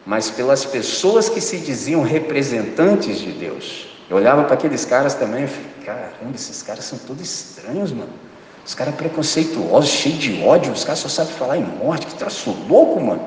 mas 0.05 0.29
pelas 0.29 0.65
pessoas 0.65 1.29
que 1.29 1.39
se 1.39 1.59
diziam 1.59 2.01
representantes 2.01 3.19
de 3.19 3.31
Deus. 3.31 3.87
Eu 4.09 4.17
olhava 4.17 4.43
para 4.43 4.55
aqueles 4.55 4.83
caras 4.83 5.13
também 5.13 5.45
e 5.45 5.47
falei, 5.47 5.71
caramba, 5.85 6.35
esses 6.35 6.61
caras 6.61 6.83
são 6.83 6.97
todos 6.99 7.21
estranhos, 7.21 7.91
mano. 7.93 8.26
Os 8.67 8.75
caras 8.75 8.95
preconceituosos, 8.95 9.89
cheios 9.89 10.19
de 10.19 10.43
ódio, 10.43 10.73
os 10.73 10.83
caras 10.83 10.99
só 10.99 11.07
sabem 11.07 11.33
falar 11.33 11.57
em 11.57 11.63
morte, 11.63 12.05
que 12.05 12.15
troço 12.15 12.53
louco, 12.67 12.99
mano. 12.99 13.25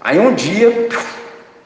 Aí 0.00 0.16
um 0.16 0.32
dia, 0.32 0.88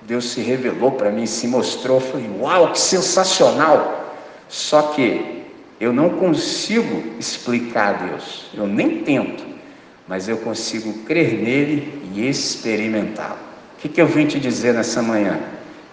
Deus 0.00 0.30
se 0.30 0.40
revelou 0.40 0.92
para 0.92 1.10
mim, 1.10 1.26
se 1.26 1.46
mostrou, 1.46 2.00
falei, 2.00 2.30
uau, 2.40 2.72
que 2.72 2.78
sensacional! 2.80 4.16
Só 4.48 4.80
que 4.94 5.44
eu 5.78 5.92
não 5.92 6.08
consigo 6.08 7.18
explicar 7.18 7.94
a 7.94 8.06
Deus, 8.06 8.46
eu 8.54 8.66
nem 8.66 9.02
tento, 9.04 9.44
mas 10.08 10.26
eu 10.26 10.38
consigo 10.38 11.04
crer 11.04 11.34
nele 11.34 12.10
e 12.14 12.26
experimentá-lo. 12.26 13.38
O 13.76 13.80
que, 13.82 13.90
que 13.90 14.00
eu 14.00 14.06
vim 14.06 14.26
te 14.26 14.40
dizer 14.40 14.72
nessa 14.72 15.02
manhã? 15.02 15.38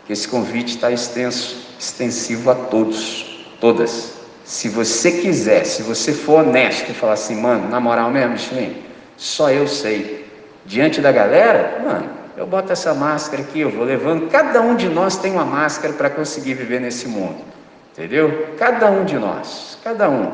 Que 0.05 0.13
esse 0.13 0.29
convite 0.29 0.75
está 0.75 0.93
extenso, 0.93 1.57
extensivo 1.77 2.49
a 2.51 2.55
todos, 2.55 3.45
todas. 3.59 4.16
Se 4.47 4.69
você 4.69 5.12
quiser, 5.12 5.65
se 5.65 5.83
você 5.83 6.13
for 6.13 6.39
honesto 6.39 6.89
e 6.89 6.93
falar 6.93 7.13
assim, 7.13 7.36
mano, 7.36 7.67
na 7.67 7.81
moral 7.81 8.10
mesmo, 8.10 8.31
Michelin, 8.31 8.81
só 9.17 9.51
eu 9.51 9.67
sei. 9.67 10.25
Diante 10.65 11.01
da 11.01 11.12
galera, 11.12 11.81
mano, 11.83 12.10
eu 12.38 12.47
boto 12.47 12.71
essa 12.71 12.93
máscara 12.93 13.43
aqui, 13.43 13.60
eu 13.60 13.69
vou 13.69 13.83
levando. 13.83 14.29
Cada 14.29 14.62
um 14.62 14.73
de 14.77 14.88
nós 14.88 15.17
tem 15.17 15.33
uma 15.33 15.43
máscara 15.43 15.93
para 15.93 16.10
conseguir 16.10 16.53
viver 16.53 16.79
nesse 16.79 17.10
mundo. 17.10 17.43
Entendeu? 17.91 18.53
Cada 18.57 18.89
um 18.89 19.03
de 19.03 19.19
nós, 19.19 19.77
cada 19.83 20.10
um. 20.10 20.31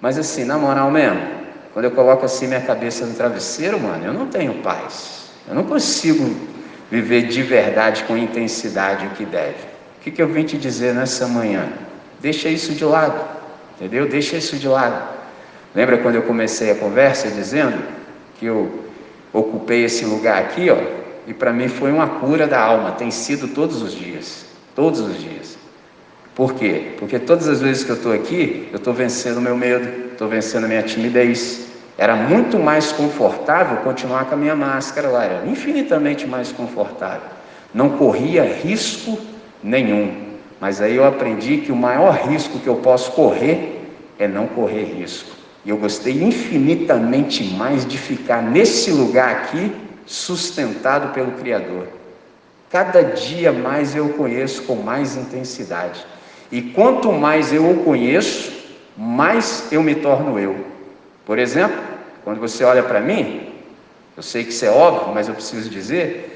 Mas 0.00 0.16
assim, 0.16 0.44
na 0.44 0.56
moral 0.56 0.90
mesmo, 0.90 1.20
quando 1.74 1.84
eu 1.84 1.90
coloco 1.90 2.24
assim 2.24 2.46
minha 2.46 2.62
cabeça 2.62 3.04
no 3.04 3.12
travesseiro, 3.12 3.78
mano, 3.78 4.06
eu 4.06 4.14
não 4.14 4.26
tenho 4.28 4.54
paz. 4.62 5.32
Eu 5.46 5.54
não 5.54 5.64
consigo 5.64 6.34
viver 6.90 7.24
de 7.24 7.42
verdade 7.42 8.04
com 8.04 8.16
intensidade 8.16 9.04
o 9.04 9.10
que 9.10 9.26
deve. 9.26 9.64
O 9.98 10.00
que, 10.00 10.10
que 10.10 10.22
eu 10.22 10.28
vim 10.28 10.44
te 10.44 10.56
dizer 10.56 10.94
nessa 10.94 11.26
manhã? 11.26 11.68
Deixa 12.22 12.48
isso 12.48 12.72
de 12.72 12.84
lado, 12.84 13.20
entendeu? 13.74 14.08
Deixa 14.08 14.36
isso 14.36 14.56
de 14.56 14.68
lado. 14.68 15.08
Lembra 15.74 15.98
quando 15.98 16.14
eu 16.14 16.22
comecei 16.22 16.70
a 16.70 16.76
conversa 16.76 17.28
dizendo 17.28 17.82
que 18.38 18.46
eu 18.46 18.84
ocupei 19.32 19.84
esse 19.84 20.04
lugar 20.04 20.40
aqui, 20.40 20.70
ó, 20.70 20.76
e 21.26 21.34
para 21.34 21.52
mim 21.52 21.66
foi 21.66 21.90
uma 21.90 22.06
cura 22.06 22.46
da 22.46 22.60
alma, 22.60 22.92
tem 22.92 23.10
sido 23.10 23.48
todos 23.48 23.82
os 23.82 23.92
dias, 23.92 24.46
todos 24.72 25.00
os 25.00 25.20
dias. 25.20 25.58
Por 26.34 26.54
quê? 26.54 26.92
Porque 26.98 27.18
todas 27.18 27.48
as 27.48 27.60
vezes 27.60 27.82
que 27.82 27.90
eu 27.90 27.96
estou 27.96 28.12
aqui, 28.12 28.68
eu 28.70 28.76
estou 28.76 28.94
vencendo 28.94 29.38
o 29.38 29.40
meu 29.40 29.56
medo, 29.56 30.12
estou 30.12 30.28
vencendo 30.28 30.64
a 30.64 30.68
minha 30.68 30.82
timidez. 30.82 31.72
Era 31.98 32.14
muito 32.14 32.58
mais 32.58 32.92
confortável 32.92 33.78
continuar 33.78 34.26
com 34.26 34.34
a 34.34 34.38
minha 34.38 34.56
máscara 34.56 35.08
lá, 35.08 35.24
era 35.24 35.46
infinitamente 35.46 36.26
mais 36.26 36.52
confortável. 36.52 37.28
Não 37.74 37.90
corria 37.90 38.44
risco 38.44 39.18
nenhum. 39.62 40.31
Mas 40.62 40.80
aí 40.80 40.94
eu 40.94 41.04
aprendi 41.04 41.56
que 41.56 41.72
o 41.72 41.76
maior 41.76 42.14
risco 42.14 42.60
que 42.60 42.68
eu 42.68 42.76
posso 42.76 43.10
correr 43.10 43.82
é 44.16 44.28
não 44.28 44.46
correr 44.46 44.84
risco. 44.84 45.32
E 45.64 45.70
eu 45.70 45.76
gostei 45.76 46.22
infinitamente 46.22 47.42
mais 47.54 47.84
de 47.84 47.98
ficar 47.98 48.40
nesse 48.40 48.92
lugar 48.92 49.28
aqui, 49.28 49.72
sustentado 50.06 51.12
pelo 51.12 51.32
Criador. 51.32 51.88
Cada 52.70 53.02
dia 53.02 53.50
mais 53.50 53.96
eu 53.96 54.10
conheço 54.10 54.62
com 54.62 54.76
mais 54.76 55.16
intensidade. 55.16 56.06
E 56.52 56.62
quanto 56.62 57.10
mais 57.10 57.52
eu 57.52 57.68
o 57.68 57.82
conheço, 57.82 58.52
mais 58.96 59.66
eu 59.72 59.82
me 59.82 59.96
torno 59.96 60.38
eu. 60.38 60.54
Por 61.26 61.40
exemplo, 61.40 61.76
quando 62.22 62.38
você 62.38 62.62
olha 62.62 62.84
para 62.84 63.00
mim, 63.00 63.52
eu 64.16 64.22
sei 64.22 64.44
que 64.44 64.50
isso 64.50 64.64
é 64.64 64.70
óbvio, 64.70 65.12
mas 65.12 65.26
eu 65.26 65.34
preciso 65.34 65.68
dizer, 65.68 66.31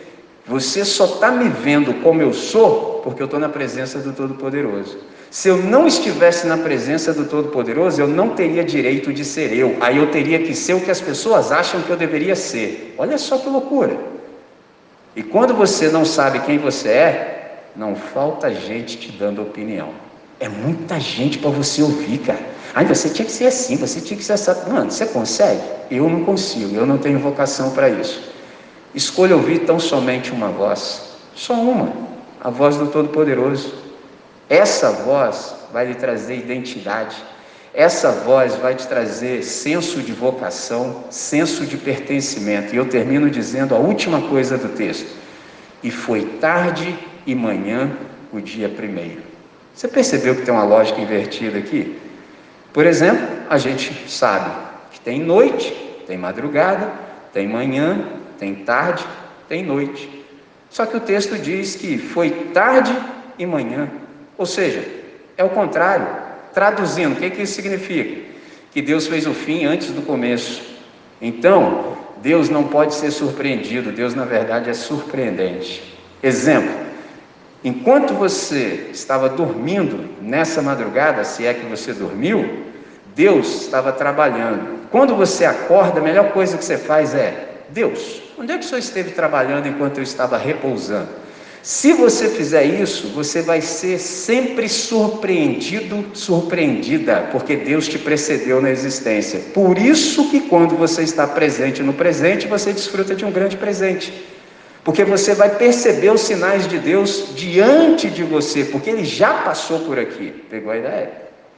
você 0.47 0.85
só 0.85 1.07
está 1.07 1.31
me 1.31 1.49
vendo 1.49 1.93
como 2.03 2.23
eu 2.23 2.33
sou 2.33 3.01
porque 3.03 3.23
eu 3.23 3.27
estou 3.27 3.39
na 3.39 3.49
presença 3.49 3.99
do 3.99 4.13
Todo-Poderoso. 4.13 4.99
Se 5.31 5.49
eu 5.49 5.57
não 5.57 5.87
estivesse 5.87 6.47
na 6.47 6.57
presença 6.57 7.13
do 7.13 7.25
Todo-Poderoso, 7.25 8.01
eu 8.01 8.09
não 8.09 8.31
teria 8.31 8.65
direito 8.65 9.13
de 9.13 9.25
ser 9.25 9.53
eu. 9.53 9.77
Aí 9.81 9.97
eu 9.97 10.11
teria 10.11 10.39
que 10.39 10.55
ser 10.55 10.75
o 10.75 10.81
que 10.81 10.91
as 10.91 11.01
pessoas 11.01 11.53
acham 11.53 11.83
que 11.83 11.91
eu 11.91 11.97
deveria 11.97 12.35
ser. 12.35 12.95
Olha 12.97 13.19
só 13.19 13.39
que 13.39 13.49
loucura. 13.49 13.97
E 15.15 15.23
quando 15.23 15.55
você 15.55 15.89
não 15.89 16.05
sabe 16.05 16.41
quem 16.41 16.59
você 16.59 16.89
é, 16.89 17.63
não 17.75 17.95
falta 17.95 18.53
gente 18.53 18.97
te 18.97 19.13
dando 19.13 19.43
opinião. 19.43 19.91
É 20.39 20.49
muita 20.49 20.99
gente 21.01 21.39
para 21.39 21.51
você 21.51 21.83
ouvir, 21.83 22.19
cara. 22.19 22.41
Aí 22.75 22.85
você 22.85 23.09
tinha 23.09 23.25
que 23.25 23.33
ser 23.33 23.47
assim, 23.47 23.77
você 23.77 24.01
tinha 24.01 24.17
que 24.17 24.25
ser 24.25 24.35
assim. 24.35 24.53
Mano, 24.71 24.91
você 24.91 25.07
consegue? 25.07 25.63
Eu 25.91 26.09
não 26.09 26.25
consigo, 26.25 26.75
eu 26.75 26.87
não 26.87 26.99
tenho 26.99 27.19
vocação 27.19 27.71
para 27.71 27.89
isso. 27.89 28.36
Escolha 28.97 29.37
ouvir 29.37 29.59
tão 29.59 29.79
somente 29.79 30.33
uma 30.33 30.49
voz, 30.49 31.19
só 31.35 31.53
uma, 31.53 31.93
a 32.41 32.49
voz 32.49 32.79
do 32.79 32.87
Todo-Poderoso. 32.87 33.75
Essa 34.49 34.91
voz 34.91 35.55
vai 35.71 35.89
lhe 35.89 35.95
trazer 35.95 36.39
identidade, 36.39 37.15
essa 37.75 38.11
voz 38.11 38.57
vai 38.57 38.75
te 38.75 38.89
trazer 38.89 39.43
senso 39.43 40.01
de 40.01 40.13
vocação, 40.15 41.05
senso 41.11 41.67
de 41.67 41.77
pertencimento. 41.77 42.75
E 42.75 42.79
eu 42.79 42.89
termino 42.89 43.29
dizendo 43.29 43.75
a 43.75 43.79
última 43.79 44.23
coisa 44.31 44.57
do 44.57 44.71
texto: 44.71 45.15
E 45.83 45.91
foi 45.91 46.25
tarde 46.41 46.99
e 47.27 47.35
manhã 47.35 47.91
o 48.33 48.41
dia 48.41 48.71
primeiro. 48.71 49.21
Você 49.75 49.89
percebeu 49.89 50.37
que 50.37 50.41
tem 50.41 50.55
uma 50.55 50.65
lógica 50.65 51.03
invertida 51.03 51.59
aqui? 51.59 51.99
Por 52.73 52.87
exemplo, 52.87 53.29
a 53.51 53.59
gente 53.59 54.11
sabe 54.11 54.51
que 54.91 55.01
tem 55.01 55.21
noite, 55.21 55.71
tem 56.07 56.17
madrugada, 56.17 56.91
tem 57.31 57.47
manhã, 57.47 58.16
tem 58.39 58.55
tarde, 58.57 59.05
tem 59.49 59.65
noite. 59.65 60.25
Só 60.71 60.85
que 60.87 60.97
o 60.97 61.01
texto 61.01 61.39
diz 61.39 61.75
que 61.75 61.99
foi 61.99 62.31
tarde 62.53 62.95
e 63.39 63.47
manhã. 63.47 63.89
Ou 64.37 64.47
seja, 64.47 64.83
é 65.37 65.45
o 65.45 65.51
contrário. 65.51 66.07
Traduzindo, 66.53 67.13
o 67.13 67.17
que, 67.17 67.31
que 67.31 67.43
isso 67.43 67.55
significa? 67.55 68.23
Que 68.73 68.83
Deus 68.83 69.07
fez 69.07 69.27
o 69.27 69.35
fim 69.35 69.65
antes 69.65 69.91
do 69.91 70.03
começo. 70.03 70.63
Então, 71.21 71.97
Deus 72.19 72.49
não 72.49 72.65
pode 72.65 72.95
ser 72.95 73.11
surpreendido, 73.11 73.93
Deus 73.93 74.15
na 74.15 74.25
verdade 74.25 74.71
é 74.71 74.75
surpreendente. 74.75 75.97
Exemplo: 76.23 76.75
enquanto 77.63 78.15
você 78.15 78.89
estava 78.93 79.29
dormindo 79.29 80.11
nessa 80.21 80.61
madrugada, 80.61 81.25
se 81.25 81.47
é 81.47 81.55
que 81.55 81.67
você 81.67 81.93
dormiu, 81.93 82.65
Deus 83.15 83.63
estava 83.63 83.93
trabalhando. 83.93 84.89
Quando 84.91 85.15
você 85.15 85.45
acorda, 85.45 86.01
a 86.01 86.03
melhor 86.03 86.33
coisa 86.33 86.59
que 86.59 86.65
você 86.65 86.77
faz 86.77 87.15
é: 87.15 87.63
Deus, 87.71 88.23
onde 88.39 88.53
é 88.53 88.59
que 88.59 88.65
o 88.65 88.69
Senhor 88.69 88.79
esteve 88.79 89.11
trabalhando 89.11 89.69
enquanto 89.69 89.99
eu 89.99 90.05
estava 90.05 90.37
repousando? 90.37 91.09
Se 91.63 91.93
você 91.93 92.29
fizer 92.29 92.63
isso, 92.65 93.09
você 93.09 93.43
vai 93.43 93.61
ser 93.61 93.99
sempre 93.99 94.69
surpreendido, 94.69 96.07
surpreendida, 96.15 97.29
porque 97.33 97.57
Deus 97.57 97.89
te 97.89 97.99
precedeu 97.99 98.63
na 98.63 98.71
existência. 98.71 99.41
Por 99.53 99.77
isso 99.77 100.31
que 100.31 100.43
quando 100.43 100.77
você 100.77 101.03
está 101.03 101.27
presente 101.27 101.83
no 101.83 101.93
presente, 101.93 102.47
você 102.47 102.73
desfruta 102.73 103.17
de 103.17 103.25
um 103.25 103.33
grande 103.33 103.57
presente. 103.57 104.13
Porque 104.85 105.03
você 105.03 105.35
vai 105.35 105.57
perceber 105.57 106.11
os 106.11 106.21
sinais 106.21 106.69
de 106.69 106.79
Deus 106.79 107.31
diante 107.35 108.09
de 108.09 108.23
você, 108.23 108.67
porque 108.67 108.89
ele 108.89 109.05
já 109.05 109.35
passou 109.35 109.81
por 109.81 109.99
aqui. 109.99 110.45
Pegou 110.49 110.71
a 110.71 110.77
ideia? 110.77 111.11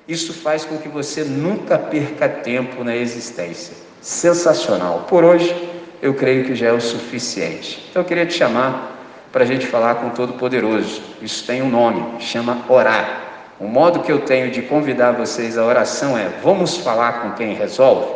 Isso 0.09 0.33
faz 0.33 0.65
com 0.65 0.79
que 0.79 0.89
você 0.89 1.23
nunca 1.23 1.77
perca 1.77 2.27
tempo 2.27 2.83
na 2.83 2.97
existência. 2.97 3.75
Sensacional. 4.01 5.05
Por 5.07 5.23
hoje, 5.23 5.55
eu 6.01 6.15
creio 6.15 6.45
que 6.45 6.55
já 6.55 6.69
é 6.69 6.73
o 6.73 6.81
suficiente. 6.81 7.87
Então 7.91 8.03
eu 8.03 8.07
queria 8.07 8.27
te 8.27 8.35
chamar 8.35 8.97
para 9.33 9.45
a 9.45 9.47
gente 9.47 9.67
falar 9.67 9.97
com 9.97 10.09
o 10.09 10.11
Todo-Poderoso. 10.11 11.03
Isso 11.21 11.47
tem 11.47 11.63
um 11.63 11.69
nome, 11.69 12.21
chama 12.21 12.65
orar. 12.69 13.25
O 13.61 13.67
modo 13.67 14.01
que 14.01 14.13
eu 14.13 14.21
tenho 14.21 14.51
de 14.51 14.63
convidar 14.63 15.13
vocês 15.13 15.59
à 15.59 15.65
oração 15.65 16.17
é: 16.17 16.29
vamos 16.43 16.77
falar 16.77 17.23
com 17.23 17.33
quem 17.33 17.55
resolve? 17.55 18.07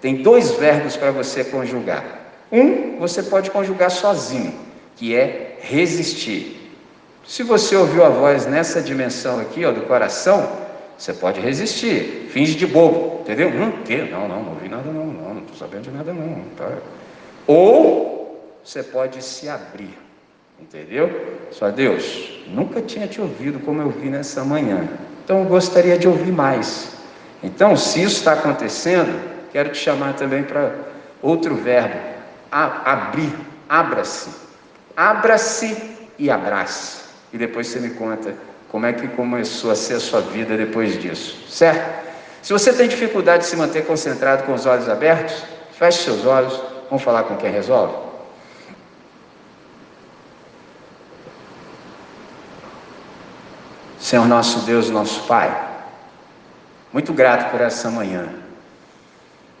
Tem 0.00 0.16
dois 0.16 0.52
verbos 0.52 0.96
para 0.96 1.10
você 1.10 1.44
conjugar. 1.44 2.04
Um, 2.50 2.98
você 2.98 3.22
pode 3.22 3.50
conjugar 3.50 3.90
sozinho, 3.90 4.54
que 4.96 5.14
é 5.14 5.58
resistir. 5.60 6.72
Se 7.26 7.42
você 7.42 7.76
ouviu 7.76 8.04
a 8.04 8.08
voz 8.08 8.46
nessa 8.46 8.80
dimensão 8.80 9.38
aqui, 9.40 9.64
ó, 9.64 9.72
do 9.72 9.82
coração, 9.82 10.48
você 10.96 11.12
pode 11.12 11.40
resistir. 11.40 12.28
Finge 12.30 12.54
de 12.54 12.66
bobo, 12.66 13.20
entendeu? 13.20 13.50
Hum, 13.50 13.82
que? 13.84 13.96
Não, 13.96 14.26
não, 14.26 14.42
não 14.42 14.50
ouvi 14.52 14.68
nada 14.68 14.90
não, 14.90 15.06
não, 15.06 15.34
não 15.34 15.42
estou 15.42 15.56
sabendo 15.56 15.82
de 15.82 15.90
nada 15.90 16.12
não. 16.12 16.42
Tá? 16.56 16.68
Ou 17.48 18.48
você 18.62 18.82
pode 18.82 19.24
se 19.24 19.48
abrir. 19.48 19.98
Entendeu? 20.60 21.38
Só 21.50 21.70
Deus, 21.70 22.42
nunca 22.48 22.82
tinha 22.82 23.06
te 23.06 23.20
ouvido 23.20 23.58
como 23.60 23.80
eu 23.80 23.90
vi 23.90 24.10
nessa 24.10 24.44
manhã. 24.44 24.88
Então 25.24 25.40
eu 25.40 25.44
gostaria 25.46 25.98
de 25.98 26.06
ouvir 26.06 26.30
mais. 26.30 26.96
Então, 27.42 27.76
se 27.76 28.02
isso 28.02 28.18
está 28.18 28.32
acontecendo, 28.32 29.18
quero 29.52 29.70
te 29.70 29.78
chamar 29.78 30.14
também 30.14 30.42
para 30.42 30.74
outro 31.22 31.54
verbo: 31.54 31.96
a, 32.50 32.92
abrir, 32.92 33.32
abra-se. 33.68 34.30
Abra-se 34.96 35.76
e 36.18 36.30
abrace. 36.30 37.02
E 37.32 37.38
depois 37.38 37.68
você 37.68 37.78
me 37.78 37.90
conta 37.90 38.34
como 38.68 38.84
é 38.84 38.92
que 38.92 39.06
começou 39.08 39.70
a 39.70 39.76
ser 39.76 39.94
a 39.94 40.00
sua 40.00 40.20
vida 40.20 40.56
depois 40.56 41.00
disso, 41.00 41.46
certo? 41.48 42.06
Se 42.42 42.52
você 42.52 42.72
tem 42.72 42.88
dificuldade 42.88 43.44
de 43.44 43.48
se 43.48 43.56
manter 43.56 43.86
concentrado 43.86 44.42
com 44.44 44.52
os 44.52 44.66
olhos 44.66 44.88
abertos, 44.88 45.42
feche 45.72 46.04
seus 46.04 46.26
olhos, 46.26 46.60
Vamos 46.88 47.04
falar 47.04 47.24
com 47.24 47.36
quem 47.36 47.50
resolve? 47.50 47.94
Senhor 54.00 54.26
nosso 54.26 54.60
Deus, 54.60 54.88
nosso 54.88 55.24
Pai, 55.24 55.54
muito 56.90 57.12
grato 57.12 57.50
por 57.50 57.60
essa 57.60 57.90
manhã. 57.90 58.26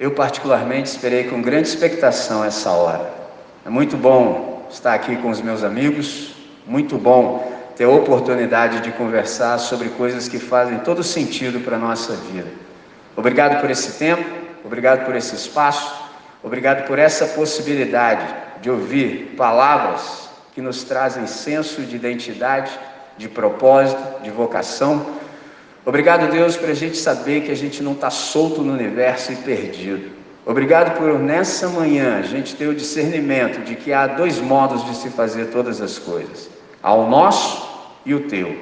Eu, 0.00 0.12
particularmente, 0.12 0.88
esperei 0.88 1.24
com 1.24 1.42
grande 1.42 1.68
expectação 1.68 2.42
essa 2.42 2.70
hora. 2.70 3.12
É 3.66 3.68
muito 3.68 3.96
bom 3.96 4.66
estar 4.70 4.94
aqui 4.94 5.16
com 5.16 5.28
os 5.28 5.42
meus 5.42 5.62
amigos, 5.62 6.34
muito 6.66 6.96
bom 6.96 7.52
ter 7.76 7.84
a 7.84 7.90
oportunidade 7.90 8.80
de 8.80 8.90
conversar 8.92 9.58
sobre 9.58 9.90
coisas 9.90 10.28
que 10.28 10.38
fazem 10.38 10.78
todo 10.78 11.02
sentido 11.02 11.60
para 11.60 11.76
a 11.76 11.78
nossa 11.78 12.14
vida. 12.14 12.48
Obrigado 13.16 13.60
por 13.60 13.70
esse 13.70 13.98
tempo, 13.98 14.24
obrigado 14.64 15.04
por 15.04 15.14
esse 15.14 15.34
espaço 15.34 15.97
obrigado 16.42 16.86
por 16.86 16.98
essa 16.98 17.26
possibilidade 17.26 18.26
de 18.60 18.70
ouvir 18.70 19.34
palavras 19.36 20.28
que 20.54 20.60
nos 20.60 20.82
trazem 20.82 21.26
senso 21.26 21.82
de 21.82 21.96
identidade, 21.96 22.70
de 23.16 23.28
propósito, 23.28 24.22
de 24.22 24.30
vocação. 24.30 25.06
Obrigado, 25.84 26.30
Deus, 26.30 26.56
por 26.56 26.68
a 26.68 26.74
gente 26.74 26.96
saber 26.96 27.42
que 27.42 27.52
a 27.52 27.56
gente 27.56 27.82
não 27.82 27.92
está 27.92 28.10
solto 28.10 28.62
no 28.62 28.72
universo 28.72 29.32
e 29.32 29.36
perdido. 29.36 30.10
Obrigado 30.44 30.96
por 30.96 31.18
nessa 31.18 31.68
manhã 31.68 32.18
a 32.18 32.22
gente 32.22 32.56
ter 32.56 32.66
o 32.66 32.74
discernimento 32.74 33.62
de 33.64 33.74
que 33.74 33.92
há 33.92 34.06
dois 34.06 34.40
modos 34.40 34.84
de 34.86 34.96
se 34.96 35.10
fazer 35.10 35.46
todas 35.46 35.80
as 35.80 35.98
coisas: 35.98 36.48
há 36.82 36.94
o 36.94 37.08
nosso 37.08 37.68
e 38.04 38.14
o 38.14 38.20
teu. 38.28 38.56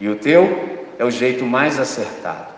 E 0.00 0.08
o 0.08 0.16
teu 0.16 0.86
é 0.98 1.04
o 1.04 1.10
jeito 1.10 1.44
mais 1.44 1.80
acertado. 1.80 2.51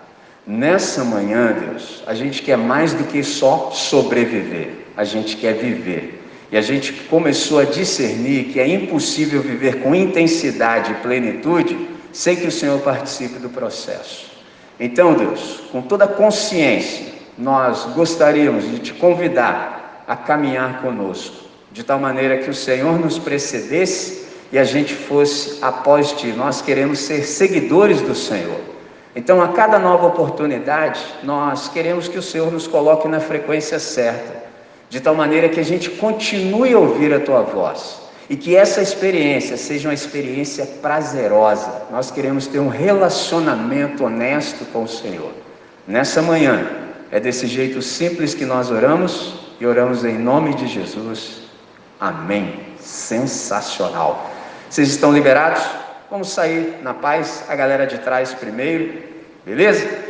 Nessa 0.46 1.02
manhã, 1.04 1.52
Deus, 1.52 2.02
a 2.06 2.14
gente 2.14 2.42
quer 2.42 2.58
mais 2.58 2.92
do 2.92 3.04
que 3.04 3.24
só 3.24 3.70
sobreviver, 3.70 4.86
a 4.94 5.02
gente 5.02 5.36
quer 5.38 5.54
viver. 5.54 6.22
E 6.52 6.56
a 6.56 6.60
gente 6.60 6.92
começou 6.92 7.58
a 7.58 7.64
discernir 7.64 8.52
que 8.52 8.60
é 8.60 8.68
impossível 8.68 9.40
viver 9.40 9.80
com 9.80 9.94
intensidade 9.94 10.92
e 10.92 10.94
plenitude 10.96 11.88
sem 12.12 12.36
que 12.36 12.46
o 12.46 12.52
Senhor 12.52 12.78
participe 12.80 13.38
do 13.38 13.48
processo. 13.48 14.30
Então, 14.78 15.14
Deus, 15.14 15.62
com 15.72 15.80
toda 15.80 16.06
consciência, 16.06 17.06
nós 17.38 17.86
gostaríamos 17.94 18.70
de 18.70 18.78
te 18.80 18.92
convidar 18.92 20.04
a 20.06 20.14
caminhar 20.14 20.82
conosco, 20.82 21.36
de 21.72 21.82
tal 21.82 21.98
maneira 21.98 22.38
que 22.38 22.50
o 22.50 22.54
Senhor 22.54 22.98
nos 23.00 23.18
precedesse 23.18 24.26
e 24.52 24.58
a 24.58 24.64
gente 24.64 24.94
fosse 24.94 25.58
após 25.62 26.12
ti. 26.12 26.28
Nós 26.28 26.60
queremos 26.60 26.98
ser 26.98 27.24
seguidores 27.24 28.02
do 28.02 28.14
Senhor. 28.14 28.73
Então, 29.16 29.40
a 29.40 29.48
cada 29.48 29.78
nova 29.78 30.06
oportunidade, 30.06 31.00
nós 31.22 31.68
queremos 31.68 32.08
que 32.08 32.18
o 32.18 32.22
Senhor 32.22 32.50
nos 32.50 32.66
coloque 32.66 33.06
na 33.06 33.20
frequência 33.20 33.78
certa 33.78 34.44
de 34.88 35.00
tal 35.00 35.14
maneira 35.14 35.48
que 35.48 35.60
a 35.60 35.64
gente 35.64 35.90
continue 35.90 36.72
a 36.72 36.78
ouvir 36.78 37.12
a 37.12 37.20
tua 37.20 37.42
voz 37.42 38.02
e 38.28 38.36
que 38.36 38.56
essa 38.56 38.80
experiência 38.80 39.56
seja 39.56 39.88
uma 39.88 39.94
experiência 39.94 40.66
prazerosa. 40.80 41.82
Nós 41.90 42.10
queremos 42.10 42.46
ter 42.46 42.58
um 42.58 42.68
relacionamento 42.68 44.04
honesto 44.04 44.64
com 44.66 44.84
o 44.84 44.88
Senhor. 44.88 45.32
Nessa 45.86 46.22
manhã, 46.22 46.66
é 47.10 47.20
desse 47.20 47.46
jeito 47.46 47.82
simples 47.82 48.34
que 48.34 48.44
nós 48.44 48.70
oramos 48.70 49.34
e 49.60 49.66
oramos 49.66 50.04
em 50.04 50.18
nome 50.18 50.54
de 50.54 50.66
Jesus. 50.66 51.42
Amém. 52.00 52.60
Sensacional. 52.80 54.30
Vocês 54.68 54.88
estão 54.88 55.12
liberados? 55.12 55.62
Vamos 56.10 56.30
sair 56.30 56.80
na 56.82 56.94
paz, 56.94 57.44
a 57.48 57.56
galera 57.56 57.86
de 57.86 57.98
trás 57.98 58.32
primeiro, 58.34 59.02
beleza? 59.44 60.04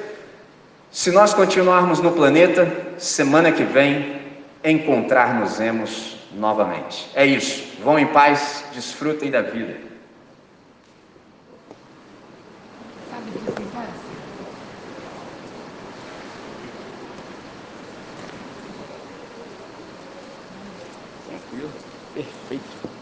Se 0.91 1.11
nós 1.11 1.35
continuarmos 1.35 2.01
no 2.01 2.13
planeta, 2.13 2.71
semana 2.99 3.51
que 3.51 3.65
vem 3.65 4.21
encontrar-nos-emos 4.63 6.19
novamente. 6.33 7.11
É 7.15 7.27
isso. 7.27 7.83
Vão 7.83 7.99
em 7.99 8.07
paz, 8.07 8.65
desfrutem 8.73 9.31
da 9.31 9.43
vida. 9.43 9.77
Tranquilo? 21.29 21.71
Perfeito. 22.15 22.95